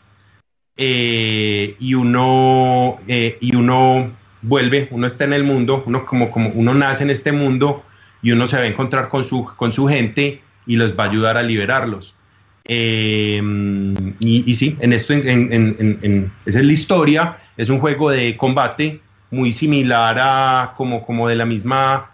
[0.76, 4.10] eh, y, uno, y uno
[4.42, 7.84] vuelve, uno está en el mundo, uno como, como uno nace en este mundo
[8.22, 11.10] y uno se va a encontrar con su, con su gente y los va a
[11.10, 12.14] ayudar a liberarlos.
[12.64, 19.52] y, sí, en esto en, esa es la historia, es un juego de combate muy
[19.52, 22.11] similar a como, como de la misma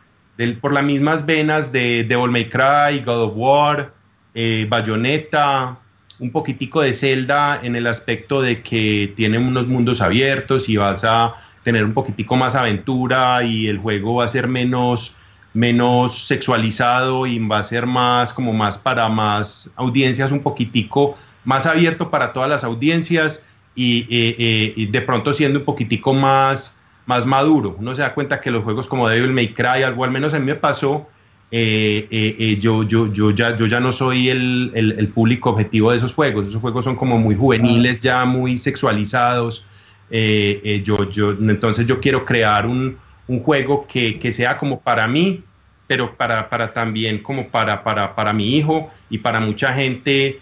[0.60, 3.92] por las mismas venas de Devil May Cry, God of War,
[4.34, 5.76] eh, Bayonetta,
[6.20, 11.02] un poquitico de Zelda en el aspecto de que tiene unos mundos abiertos y vas
[11.04, 11.34] a
[11.64, 15.14] tener un poquitico más aventura y el juego va a ser menos,
[15.54, 21.66] menos sexualizado y va a ser más como más para más audiencias un poquitico más
[21.66, 23.42] abierto para todas las audiencias
[23.74, 26.77] y, y de pronto siendo un poquitico más
[27.08, 27.74] más maduro.
[27.78, 30.38] Uno se da cuenta que los juegos como Devil May Cry, algo al menos a
[30.38, 31.08] mí me pasó,
[31.50, 35.90] eh, eh, eh, yo, yo, yo, ya, yo ya no soy el, el, público objetivo
[35.90, 36.46] de esos juegos.
[36.46, 39.64] Esos juegos son como muy juveniles, ya muy sexualizados.
[40.10, 45.42] yo, yo, entonces yo quiero crear un, un juego que, que, sea como para mí,
[45.86, 50.40] pero para, para también como para, para, para mi hijo y para mucha gente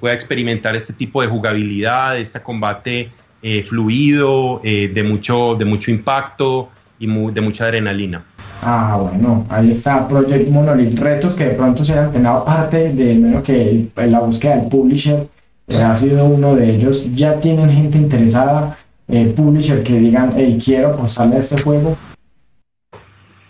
[0.00, 3.12] pueda experimentar este tipo de jugabilidad, este combate
[3.42, 6.68] eh, fluido, eh, de, mucho, de mucho impacto
[6.98, 8.22] y de mucha adrenalina.
[8.60, 13.14] Ah, bueno, ahí está Project Monolith, retos que de pronto se han tenido parte de
[13.14, 15.26] menos que la búsqueda del publisher
[15.68, 17.06] eh, ha sido uno de ellos.
[17.14, 18.76] Ya tienen gente interesada,
[19.34, 21.96] publisher que digan, hey, quiero postarle a este juego.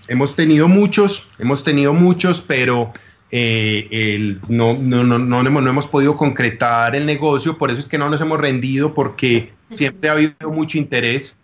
[0.07, 2.93] Hemos tenido muchos, hemos tenido muchos, pero
[3.33, 8.09] no, no, no, no, no hemos podido concretar el negocio, por eso es que no
[8.09, 11.37] nos hemos rendido, porque siempre ha habido mucho interés.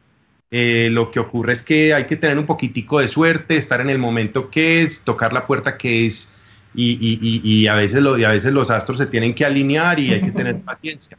[0.51, 3.91] Eh, lo que ocurre es que hay que tener un poquitico de suerte, estar en
[3.91, 6.31] el momento que es, tocar la puerta que es,
[6.74, 9.99] y, y, y, a, veces lo, y a veces los astros se tienen que alinear
[9.99, 11.16] y hay que tener paciencia.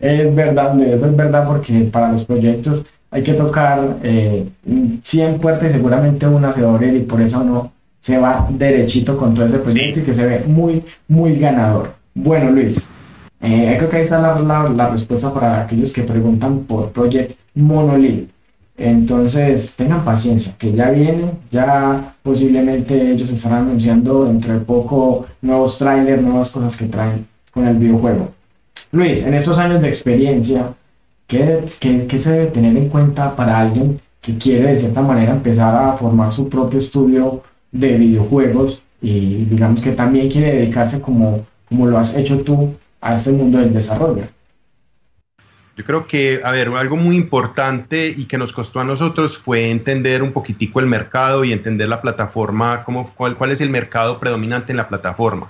[0.00, 4.46] Es verdad, eso es verdad porque para los proyectos hay que tocar eh,
[5.02, 8.46] 100 puertas y seguramente una se va a abrir y por eso no se va
[8.50, 11.94] derechito con todo ese proyecto y que se ve muy, muy ganador.
[12.14, 12.88] Bueno, Luis,
[13.40, 18.30] eh, creo que ahí está la, la, respuesta para aquellos que preguntan por Project Monolith.
[18.76, 25.78] Entonces, tengan paciencia, que ya viene, ya posiblemente ellos estarán anunciando dentro de poco nuevos
[25.78, 28.30] trailers, nuevas cosas que traen con el videojuego.
[28.92, 30.74] Luis, en estos años de experiencia,
[31.26, 35.32] ¿qué, qué, qué se debe tener en cuenta para alguien que quiere de cierta manera
[35.32, 41.44] empezar a formar su propio estudio de videojuegos y digamos que también quiere dedicarse como,
[41.68, 44.24] como lo has hecho tú a este mundo del desarrollo.
[45.76, 49.70] Yo creo que, a ver, algo muy importante y que nos costó a nosotros fue
[49.70, 54.18] entender un poquitico el mercado y entender la plataforma, cómo, cuál, cuál es el mercado
[54.18, 55.48] predominante en la plataforma.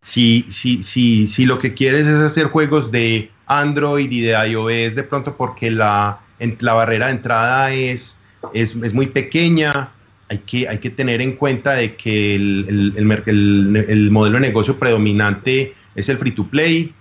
[0.00, 4.94] Si, si, si, si lo que quieres es hacer juegos de Android y de iOS,
[4.94, 6.20] de pronto porque la,
[6.60, 8.16] la barrera de entrada es,
[8.54, 9.90] es, es muy pequeña,
[10.30, 14.40] hay que, hay que tener en cuenta de que el, el, el, el modelo de
[14.40, 16.94] negocio predominante es el free to play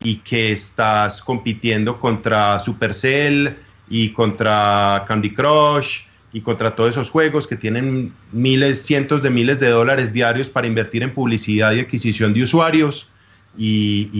[0.00, 3.56] y que estás compitiendo contra Supercell
[3.88, 6.02] y contra Candy Crush
[6.32, 10.66] y contra todos esos juegos que tienen miles, cientos de miles de dólares diarios para
[10.66, 13.10] invertir en publicidad y adquisición de usuarios
[13.56, 14.10] y,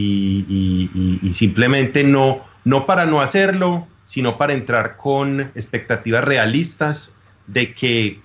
[1.32, 7.12] simplemente no, no para no hacerlo, sino para entrar con expectativas realistas
[7.46, 8.20] de que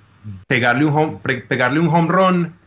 [0.48, 2.59] pegarle un pegarle un home run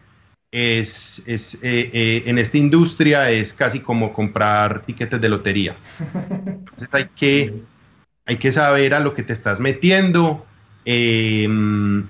[0.53, 5.76] es, es eh, eh, en esta industria es casi como comprar tiquetes de lotería.
[5.98, 7.55] Entonces hay que,
[8.26, 10.44] hay que saber a lo que te estás metiendo
[10.84, 12.07] em,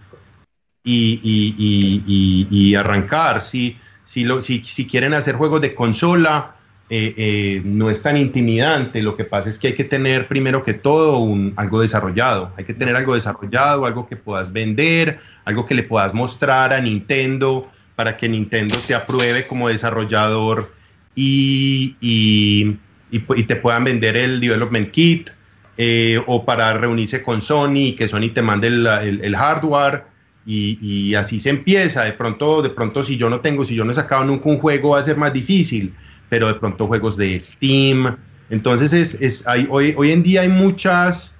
[0.82, 3.42] y, arrancar.
[3.42, 6.56] Si, si, lo, si, si, quieren hacer juegos de consola,
[6.90, 9.02] eh, no es tan intimidante.
[9.02, 12.50] Lo que pasa es que hay que tener primero que todo un, algo desarrollado.
[12.56, 16.80] Hay que tener algo desarrollado, algo que puedas vender, algo que le puedas mostrar a
[16.80, 20.72] Nintendo para que Nintendo te apruebe como desarrollador
[21.14, 22.76] y, y,
[23.10, 25.30] y, te puedan vender el development kit
[25.76, 30.04] eh, o para reunirse con Sony y que Sony te mande el, el, hardware
[30.46, 32.04] y, así se empieza.
[32.04, 34.58] De pronto, de pronto si yo no tengo, si yo no he sacado nunca un
[34.58, 35.94] juego va a ser más difícil,
[36.28, 38.16] pero de pronto juegos de Steam.
[38.50, 41.36] Entonces es, es hay, hoy, hoy en día hay muchas,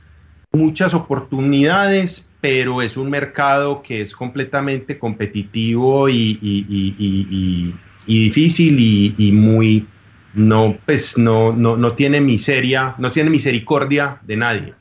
[0.53, 7.73] muchas oportunidades, pero es un mercado que es completamente competitivo y,
[8.05, 9.87] difícil y, muy
[10.35, 14.75] no pues no, no, no tiene miseria, no tiene misericordia de nadie.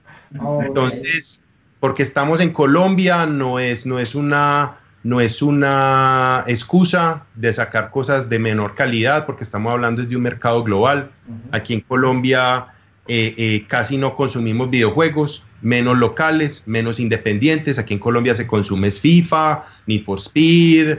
[0.66, 1.44] Entonces,
[1.80, 7.92] porque estamos en Colombia no es, no es una no es una excusa de sacar
[7.92, 11.12] cosas de menor calidad, porque estamos hablando de un mercado global.
[11.52, 12.68] Aquí en Colombia
[13.08, 17.80] eh, eh, casi no consumimos videojuegos, menos locales, menos independientes.
[17.80, 20.98] Aquí en Colombia se consume FIFA, Need for Speed,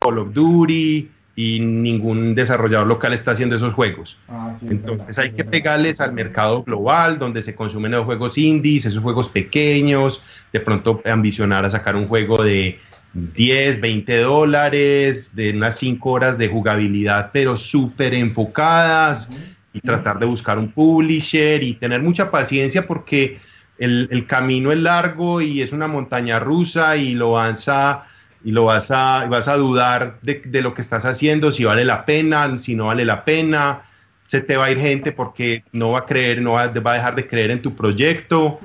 [0.00, 4.18] Call of Duty y ningún desarrollador local está haciendo esos juegos.
[4.28, 9.02] Ah, Entonces hay que pegarles al mercado global donde se consumen los juegos indies, esos
[9.02, 10.20] juegos pequeños,
[10.52, 12.80] de pronto ambicionar a sacar un juego de
[13.12, 19.30] 10, 20 dólares, de unas 5 horas de jugabilidad, pero súper enfocadas
[19.72, 23.38] y tratar de buscar un publisher y tener mucha paciencia porque
[23.78, 28.04] el, camino es largo y es una montaña rusa y lo avanza
[28.44, 31.84] y lo vas a, vas a dudar de, de, lo que estás haciendo, si vale
[31.84, 33.82] la pena, si no vale la pena,
[34.28, 36.94] se te va a ir gente porque no va a creer, no va, va a
[36.94, 38.60] dejar de creer en tu proyecto.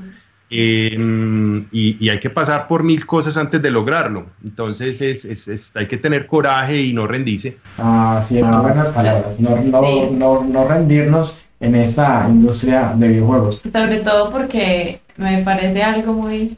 [0.56, 4.28] Em, y, hay que pasar por mil cosas antes de lograrlo.
[4.44, 7.58] Entonces es, es, hay que tener coraje y no rendirse.
[7.80, 9.40] Ah, sí, buenas palabras.
[9.40, 13.62] No, no, no, no, rendirnos en esta industria de videojuegos.
[13.64, 16.58] Sobre todo porque me parece algo muy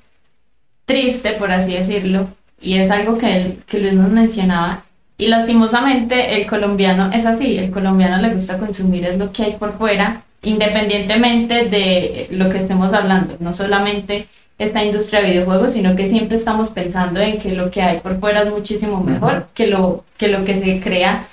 [0.86, 2.28] triste, por así decirlo,
[2.62, 4.84] y es algo que, que Luis nos mencionaba.
[5.18, 9.52] Y lastimosamente el colombiano es así, el colombiano le gusta consumir es lo que hay
[9.54, 14.28] por fuera independientemente de lo que estemos hablando, no solamente
[14.58, 18.20] esta industria de videojuegos, sino que siempre estamos pensando en que lo que hay por
[18.20, 21.28] fuera es muchísimo mejor que lo, que lo que se crea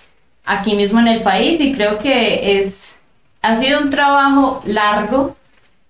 [0.44, 2.98] aquí mismo en el país y creo que es,
[3.42, 5.36] ha sido un trabajo largo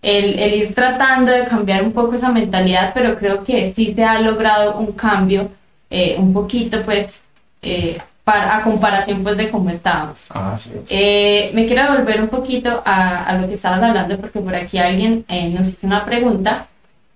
[0.02, 4.04] el, el ir tratando de cambiar un poco esa mentalidad, pero creo que sí se
[4.04, 5.48] ha logrado un cambio
[5.88, 7.22] eh, un poquito pues
[7.62, 10.26] eh, para, a comparación pues de cómo estábamos.
[10.30, 10.54] Ah,
[10.90, 14.78] eh, me quiero volver un poquito a, a, lo que estabas hablando porque por aquí
[14.78, 16.66] alguien eh, nos hizo una pregunta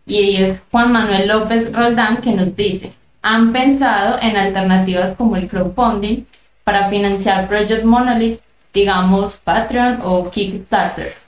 [0.07, 5.49] y es Juan Manuel López Roldán que nos dice, ¿han pensado en alternativas como el
[5.49, 6.25] crowdfunding
[6.63, 8.41] para financiar Project Monolith,
[8.73, 11.26] digamos Patreon o Kickstarter?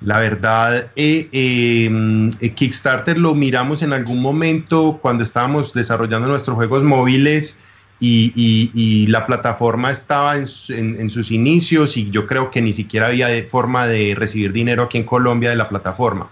[0.00, 6.84] La verdad, eh, em, Kickstarter lo miramos en algún momento cuando estábamos desarrollando nuestros juegos
[6.84, 7.58] móviles
[8.00, 13.86] y, la plataforma estaba en, sus inicios y yo creo que ni siquiera había forma
[13.88, 16.30] de recibir dinero aquí en Colombia de la plataforma.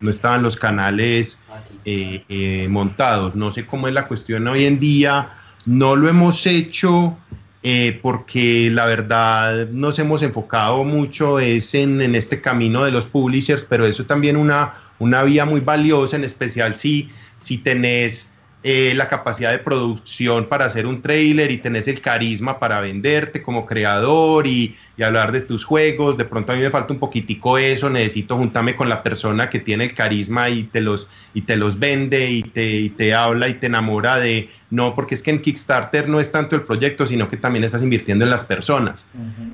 [0.00, 1.40] No estaban los canales
[1.84, 3.34] eh, eh, montados.
[3.34, 5.30] No sé cómo es la cuestión hoy en día.
[5.66, 7.16] No lo hemos hecho
[7.62, 13.06] eh, porque la verdad nos hemos enfocado mucho es en, en, este camino de los
[13.06, 18.30] publishers, pero eso también una, una vía muy valiosa, en especial si, si tenés
[18.64, 23.40] eh, la capacidad de producción para hacer un trailer y tenés el carisma para venderte
[23.40, 26.16] como creador y, hablar de tus juegos.
[26.16, 29.60] De pronto a mí me falta un poquitico eso, necesito juntarme con la persona que
[29.60, 33.54] tiene el carisma y te los, y te los vende y te, te habla y
[33.54, 37.28] te enamora de, no, porque es que en Kickstarter no es tanto el proyecto, sino
[37.28, 39.06] que también estás invirtiendo en las personas.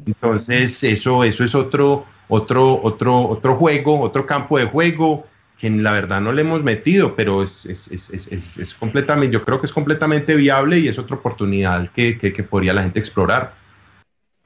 [0.07, 5.27] Entonces eso, eso es otro, otro, otro, otro juego, otro campo de juego
[5.59, 9.61] que la verdad no le hemos metido, pero es, es, es, es, completamente, yo creo
[9.61, 13.55] que es completamente viable y es otra oportunidad que, que, podría la gente explorar.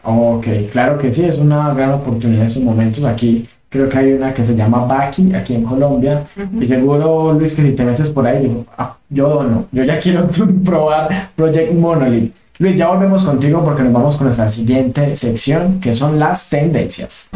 [0.04, 3.04] Ok, claro que sí, es una gran oportunidad en sus momentos.
[3.04, 6.24] Aquí creo que hay una que se llama Baki, aquí en Colombia,
[6.60, 9.98] y seguro, Luis, que si te metes por ahí, yo, ah, yo no, yo ya
[10.00, 10.28] quiero
[10.64, 12.34] probar Project Monolith.
[12.58, 17.28] Luis, ya volvemos contigo porque nos vamos con nuestra siguiente sección, que son las tendencias.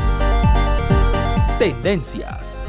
[1.60, 2.64] Tendencias.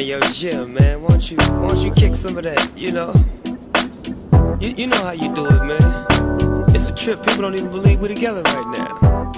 [0.00, 3.12] Hey yo, Jim, man, won't you, won't you kick some of that, you know?
[4.58, 6.06] You, you know how you do it, man.
[6.74, 9.30] It's a trip, people don't even believe we're together right now.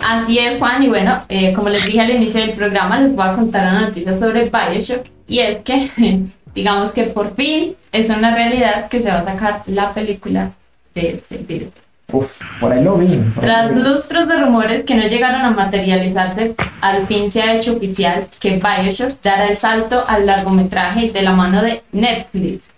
[0.00, 3.28] Así es, Juan, y bueno, eh, como les dije al inicio del programa, les voy
[3.28, 5.90] a contar una noticia sobre Bioshock, y es que,
[6.54, 10.52] digamos que por fin es una realidad que se va a sacar la película
[10.94, 11.68] de este video.
[12.12, 13.20] Uf, por ahí lo vi.
[13.40, 18.26] Tras lustros de rumores que no llegaron a materializarse, al fin se ha hecho oficial
[18.40, 22.70] que Bioshock dará el salto al largometraje de la mano de Netflix,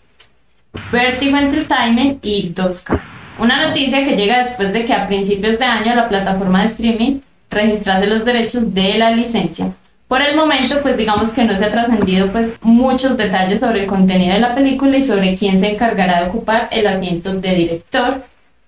[0.91, 3.01] Vertigo Entertainment y 2K.
[3.39, 7.21] Una noticia que llega después de que a principios de año la plataforma de streaming
[7.51, 9.73] registrase los derechos de la licencia.
[10.09, 13.87] Por el momento, pues digamos que no se ha trascendido pues muchos detalles sobre el
[13.87, 18.23] contenido de la película y sobre quién se encargará de ocupar el asiento de director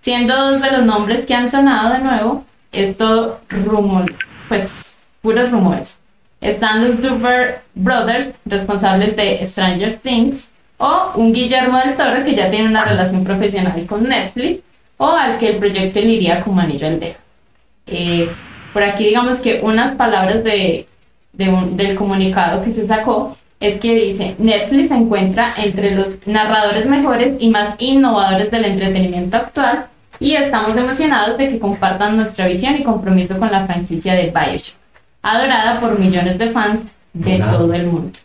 [0.05, 4.15] siendo dos de los nombres que han sonado de nuevo, es todo rumor,
[4.49, 5.99] pues puros rumores.
[6.43, 12.51] Están los Duber Brothers, responsables de Stranger Things, o un Guillermo del Toro que ya
[12.51, 14.63] tiene una relación profesional con Netflix,
[14.99, 17.17] o al que el proyecto le iría como anillo al dedo.
[17.87, 18.29] Eh,
[18.75, 20.87] por aquí digamos que unas palabras de,
[21.33, 27.37] del comunicado que se sacó es que dice, Netflix se encuentra entre los narradores mejores
[27.39, 29.87] y más innovadores del entretenimiento actual
[30.25, 34.75] y estamos emocionados de que compartan nuestra visión y compromiso con la franquicia de Bioshock,
[35.20, 36.81] adorada por millones de fans
[37.12, 38.18] de todo el mundo.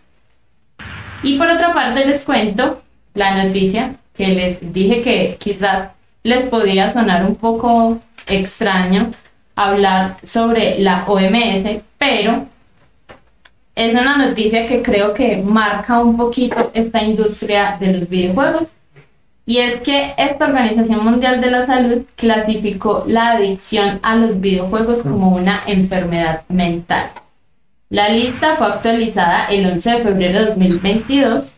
[1.24, 2.82] Y por otra parte les cuento
[3.16, 5.89] la noticia que les dije que quizás
[6.24, 9.12] les podía sonar un poco extraño
[9.58, 12.45] hablar sobre la OMS, pero
[13.76, 18.70] es una noticia que creo que marca un poquito esta industria de los videojuegos
[19.50, 25.02] Y es que esta Organización Mundial de la Salud clasificó la adicción a los videojuegos
[25.02, 27.10] como una enfermedad mental.
[27.89, 31.54] La lista fue actualizada el 11 de febrero de 2022,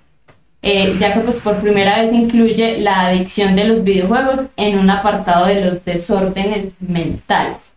[0.62, 4.90] eh, ya que pues por primera vez incluye la adicción de los videojuegos en un
[4.90, 7.74] apartado de los desórdenes mentales.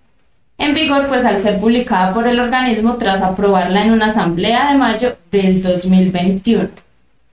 [0.58, 4.78] En vigor pues al ser publicada por el organismo tras aprobarla en una asamblea de
[4.78, 6.83] mayo del 2021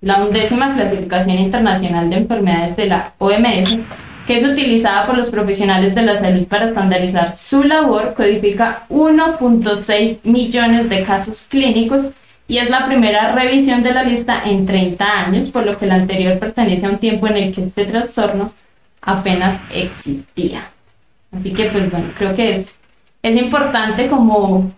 [0.01, 3.77] la undécima clasificación internacional de enfermedades de la OMS,
[4.25, 10.19] que es utilizada por los profesionales de la salud para estandarizar su labor, codifica 1.6
[10.23, 12.07] millones de casos clínicos
[12.47, 15.95] y es la primera revisión de la lista en 30 años, por lo que la
[15.95, 18.51] anterior pertenece a un tiempo en el que este trastorno
[19.01, 20.63] apenas existía.
[21.31, 22.67] Así que pues bueno, creo que es,
[23.21, 24.71] es importante como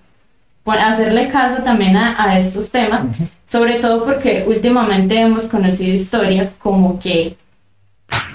[0.66, 3.02] hacerle caso también a, estos temas,
[3.46, 7.36] sobre todo porque últimamente hemos conocido historias como que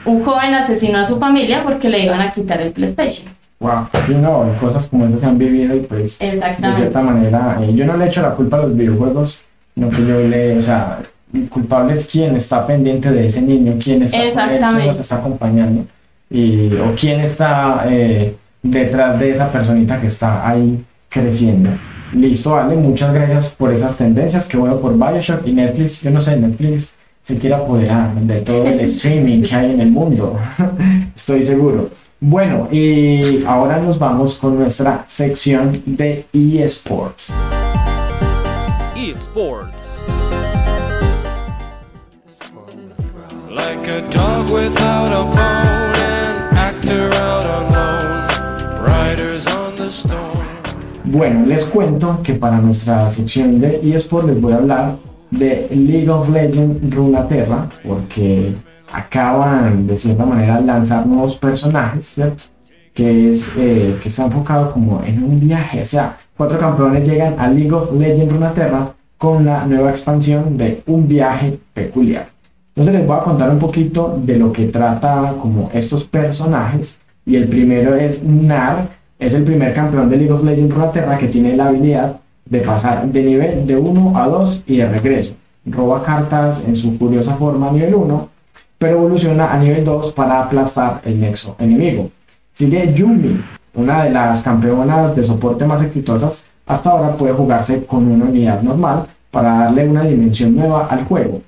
[0.05, 3.29] un joven asesinó a su familia porque le iban a quitar el PlayStation.
[3.61, 7.73] Wow, sí, no, cosas como esas se han vivido y pues de cierta manera, eh,
[7.75, 9.43] yo no le echo la culpa a los videojuegos,
[9.75, 11.01] sino que yo le, o sea,
[11.35, 15.87] el culpable es quien está pendiente de ese niño, quién está, quién nos está acompañando
[16.31, 21.71] y, o quién está eh, detrás de esa personita que está ahí creciendo.
[22.13, 24.47] Listo, vale, muchas gracias por esas tendencias.
[24.47, 26.03] Que bueno por Bioshock y Netflix.
[26.03, 26.93] Yo no sé, Netflix
[27.23, 30.39] se quiere apoderar de todo el streaming que hay en el mundo.
[31.17, 31.91] Estoy seguro.
[32.21, 37.33] Bueno, y ahora nos vamos con nuestra sección de eSports.
[38.99, 40.01] eSports.
[43.49, 47.78] Like a dog without a bone, actor out alone,
[51.11, 54.97] Bueno, les cuento que para nuestra sección de eSport les voy a hablar
[55.31, 58.55] de League of Legends Runaterra, porque
[58.93, 62.45] acaban de cierta manera lanzar nuevos personajes, ¿cierto?
[62.93, 67.37] Que, es, eh, que está enfocado como en un viaje, o sea, cuatro campeones llegan
[67.39, 72.29] a League of Legends Runaterra con la nueva expansión de un viaje peculiar.
[72.69, 77.37] Entonces les voy a contar un poquito de lo que trata como estos personajes y
[77.37, 81.57] el primero es Nar, es el primer campeón de League of Legends Runeterra que tiene
[81.57, 85.35] la habilidad de pasar de nivel de 1 a 2 y de regreso.
[85.67, 88.29] Roba cartas en su curiosa forma a nivel 1,
[88.79, 92.11] pero evoluciona a nivel 2 para aplastar el nexo enemigo.
[92.53, 93.43] Sigue Yumi,
[93.75, 98.63] una de las campeonas de soporte más exitosas hasta ahora puede jugarse con una unidad
[98.63, 101.43] normal para darle una dimensión nueva al juego.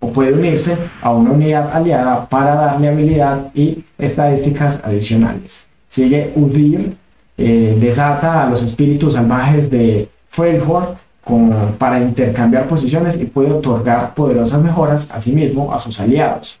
[0.00, 5.66] O puede unirse a una unidad aliada para darle habilidad y estadísticas adicionales.
[5.88, 6.96] Sigue Udir,
[7.36, 10.96] eh, desata a los espíritus salvajes de Freljord
[11.78, 16.60] para intercambiar posiciones y puede otorgar poderosas mejoras a sí mismo a sus aliados.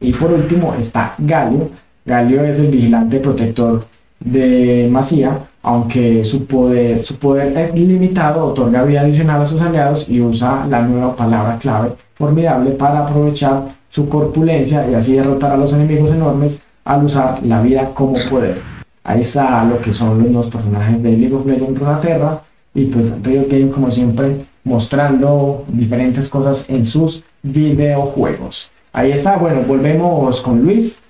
[0.00, 1.70] Y por último está Galio.
[2.04, 3.84] Galio es el vigilante protector
[4.20, 10.08] de Masía, aunque su poder, su poder es limitado, otorga vida adicional a sus aliados
[10.08, 15.56] y usa la nueva palabra clave formidable para aprovechar su corpulencia y así derrotar a
[15.56, 18.75] los enemigos enormes al usar la vida como poder.
[19.06, 22.42] Ahí está lo que son los personajes de League of Legends Runeterra
[22.74, 28.72] y pues Riot Game como siempre mostrando diferentes cosas en sus videojuegos.
[28.92, 31.00] Ahí está, bueno, volvemos con Luis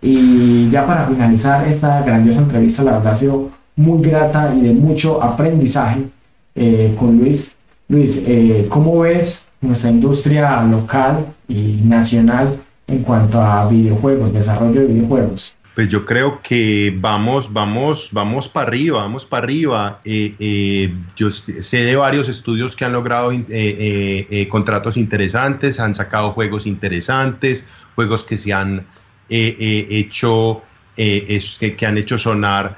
[0.00, 4.72] y ya para finalizar esta grandiosa entrevista, la verdad ha sido muy grata y de
[4.72, 6.04] mucho aprendizaje
[6.54, 7.52] eh, con Luis.
[7.88, 12.56] Luis, eh, ¿cómo ves nuestra industria local y nacional
[12.86, 15.57] en cuanto a videojuegos, desarrollo de videojuegos?
[15.78, 20.00] Pues yo creo que vamos, vamos, vamos para arriba, vamos para arriba.
[20.04, 26.32] Eh, eh, yo sé de varios estudios que han logrado eh, contratos interesantes, han sacado
[26.32, 27.64] juegos interesantes,
[27.94, 28.86] juegos que se han
[29.28, 30.62] hecho,
[30.96, 32.76] que, han hecho sonar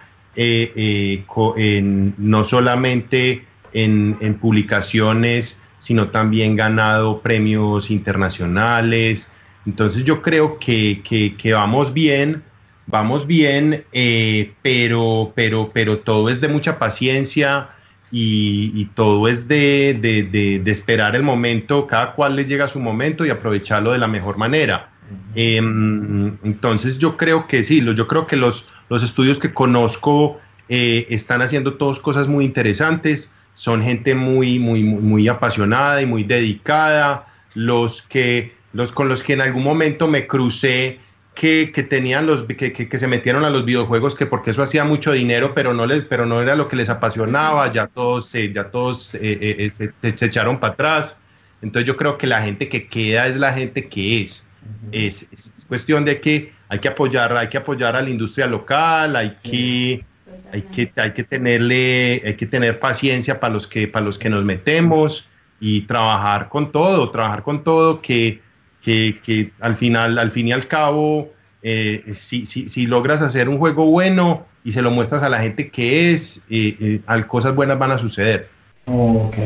[2.19, 9.33] no solamente en, publicaciones, sino también ganado premios internacionales.
[9.65, 12.43] Entonces yo creo que, que vamos bien
[12.91, 17.71] vamos bien, eh, pero, pero, pero todo es de mucha paciencia
[18.13, 23.93] y, todo es de, esperar el momento, cada cual le llega su momento y aprovecharlo
[23.93, 24.91] de la mejor manera.
[25.35, 31.07] Em, entonces yo creo que sí, yo creo que los, los estudios que conozco eh,
[31.09, 37.27] están haciendo todas cosas muy interesantes, son gente muy, muy, muy apasionada y muy dedicada,
[37.55, 40.99] los que, los con los que en algún momento me crucé
[41.35, 44.85] que, que tenían los que, que, se metieron a los videojuegos que porque eso hacía
[44.85, 48.71] mucho dinero pero no les pero no era lo que les apasionaba ya todos ya
[48.71, 49.71] todos eh, eh,
[50.03, 51.19] eh, se, echaron para atrás.
[51.63, 54.47] Entonces yo creo que la gente que queda es la gente que es.
[54.93, 55.29] Es,
[55.69, 60.05] cuestión de que hay que apoyar, hay que apoyar a la industria local, hay que,
[60.53, 64.31] hay que, hay que tenerle, hay que tener paciencia para los que, para los que
[64.31, 65.29] nos metemos
[65.61, 68.41] y trabajar con todo, trabajar con todo que,
[68.83, 71.29] que, que al final, al fin y al cabo,
[71.63, 75.41] eh, si, si, si, logras hacer un juego bueno y se lo muestras a la
[75.41, 78.49] gente que es, eh, eh cosas buenas van a suceder.
[78.87, 79.37] Ok.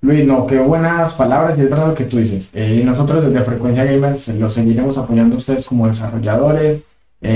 [0.00, 2.50] Luis, no, qué buenas palabras y es verdad lo que tú dices.
[2.52, 6.86] Eh, nosotros desde Frecuencia Gamers los seguiremos apoyando a ustedes como desarrolladores,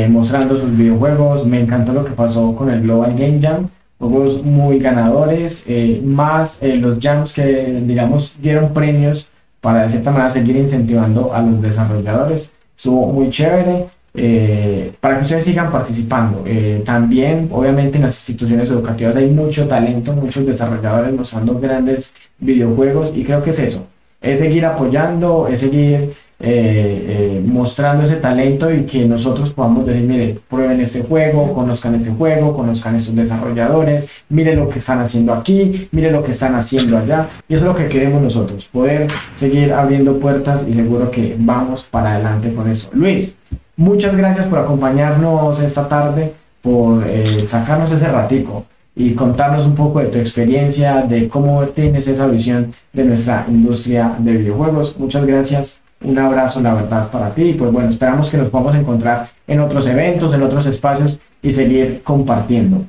[0.08, 1.46] mostrando sus videojuegos.
[1.46, 3.68] Me encantó lo que pasó con el Global Game Jam.
[4.00, 5.64] Juegos muy ganadores,
[6.04, 9.28] más los jams que, digamos, dieron premios
[9.66, 12.52] para de cierta manera seguir incentivando a los desarrolladores.
[12.76, 13.86] Estuvo muy chévere.
[14.14, 16.44] Eh, para que ustedes sigan participando.
[16.46, 23.12] Eh, también, obviamente, en las instituciones educativas hay mucho talento, muchos desarrolladores mostrando grandes videojuegos
[23.12, 23.88] y creo que es eso,
[24.22, 30.38] es seguir apoyando, es seguir eh, mostrando ese talento y que nosotros podamos decir, mire,
[30.48, 35.88] prueben este juego, conozcan este juego, conozcan estos desarrolladores, miren lo que están haciendo aquí,
[35.92, 37.28] miren lo que están haciendo allá.
[37.48, 41.84] Y eso es lo que queremos nosotros, poder seguir abriendo puertas y seguro que vamos
[41.84, 42.90] para adelante con eso.
[42.92, 43.34] Luis,
[43.78, 46.32] Muchas gracias por acompañarnos esta tarde,
[46.62, 48.64] por eh, sacarnos ese ratico
[48.94, 54.16] y contarnos un poco de tu experiencia, de cómo tienes esa visión de nuestra industria
[54.18, 54.98] de videojuegos.
[54.98, 57.42] Muchas gracias, un abrazo, la verdad, para ti.
[57.42, 61.52] Y pues bueno, esperamos que nos podamos encontrar en otros eventos, en otros espacios y
[61.52, 62.84] seguir compartiendo.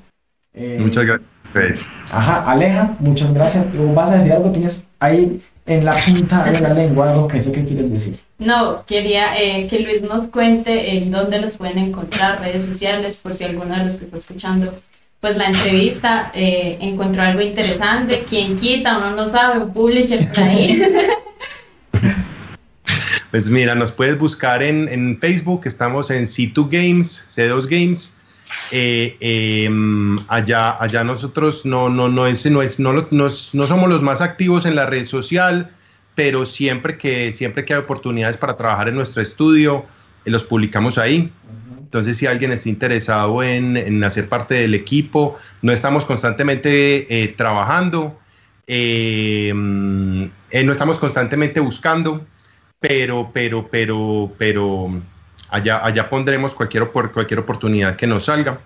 [0.54, 1.86] Eh, muchas gracias.
[2.12, 3.66] Ajá, Aleja, muchas gracias.
[3.94, 4.52] ¿Vas a decir algo?
[4.52, 8.20] ¿Tienes ahí en la punta de la lengua algo que sé que quieres decir?
[8.38, 13.34] No, quería eh, que Luis nos cuente en dónde los pueden encontrar, redes sociales, por
[13.34, 14.74] si alguno de los que está escuchando
[15.20, 18.24] pues la entrevista eh, encontró algo interesante.
[18.30, 20.82] Quien quita, uno no sabe, un publisher por ahí.
[23.32, 28.14] Pues mira, nos puedes buscar en, en Facebook, estamos en C2 Games, C2 Games.
[28.72, 33.90] Eh, em, allá, allá nosotros no, no, no, es, no, es, no, no, no somos
[33.90, 35.70] los más activos en la red social,
[36.16, 39.86] pero siempre que, siempre que hay oportunidades para trabajar en nuestro estudio,
[40.26, 41.32] eh, los publicamos ahí.
[41.78, 47.30] Entonces, si alguien está interesado en, en, hacer parte del equipo, no estamos constantemente eh,
[47.38, 48.20] trabajando,
[48.68, 52.26] eh, no estamos constantemente buscando,
[52.80, 54.90] pero, pero, pero, pero
[55.50, 58.58] allá, allá pondremos cualquier, cualquier oportunidad que nos salga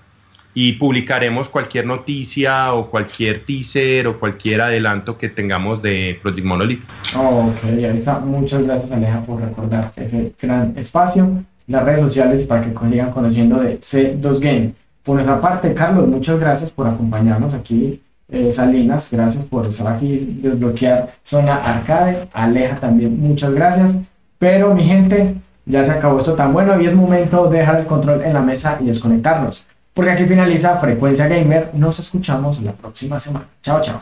[0.53, 6.83] y publicaremos cualquier noticia o cualquier teaser o cualquier adelanto que tengamos de Project Monolith.
[7.15, 12.77] ok, Alisa, muchas gracias Aleja por recordar ese gran espacio, las redes sociales para que
[12.89, 14.73] sigan conociendo de C2 Game.
[15.03, 18.01] Por nuestra parte, Carlos, muchas gracias por acompañarnos aquí.
[18.31, 22.29] Eh, Salinas, gracias por estar aquí, desbloquear zona arcade.
[22.31, 23.97] Aleja también, muchas gracias.
[24.39, 27.85] Pero mi gente, ya se acabó esto tan bueno y es momento de dejar el
[27.85, 29.65] control en la mesa y desconectarnos.
[29.93, 31.71] Porque aquí finaliza Frecuencia Gamer.
[31.73, 33.45] Nos escuchamos la próxima semana.
[33.61, 34.01] Chao, chao.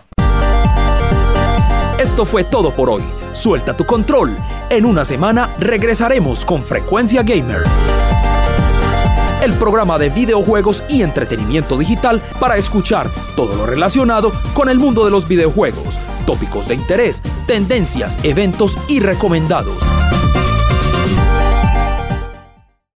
[2.00, 3.02] Esto fue todo por hoy.
[3.34, 4.38] Suelta tu control.
[4.70, 7.64] En una semana regresaremos con Frecuencia Gamer.
[9.42, 15.06] El programa de videojuegos y entretenimiento digital para escuchar todo lo relacionado con el mundo
[15.06, 19.78] de los videojuegos, tópicos de interés, tendencias, eventos y recomendados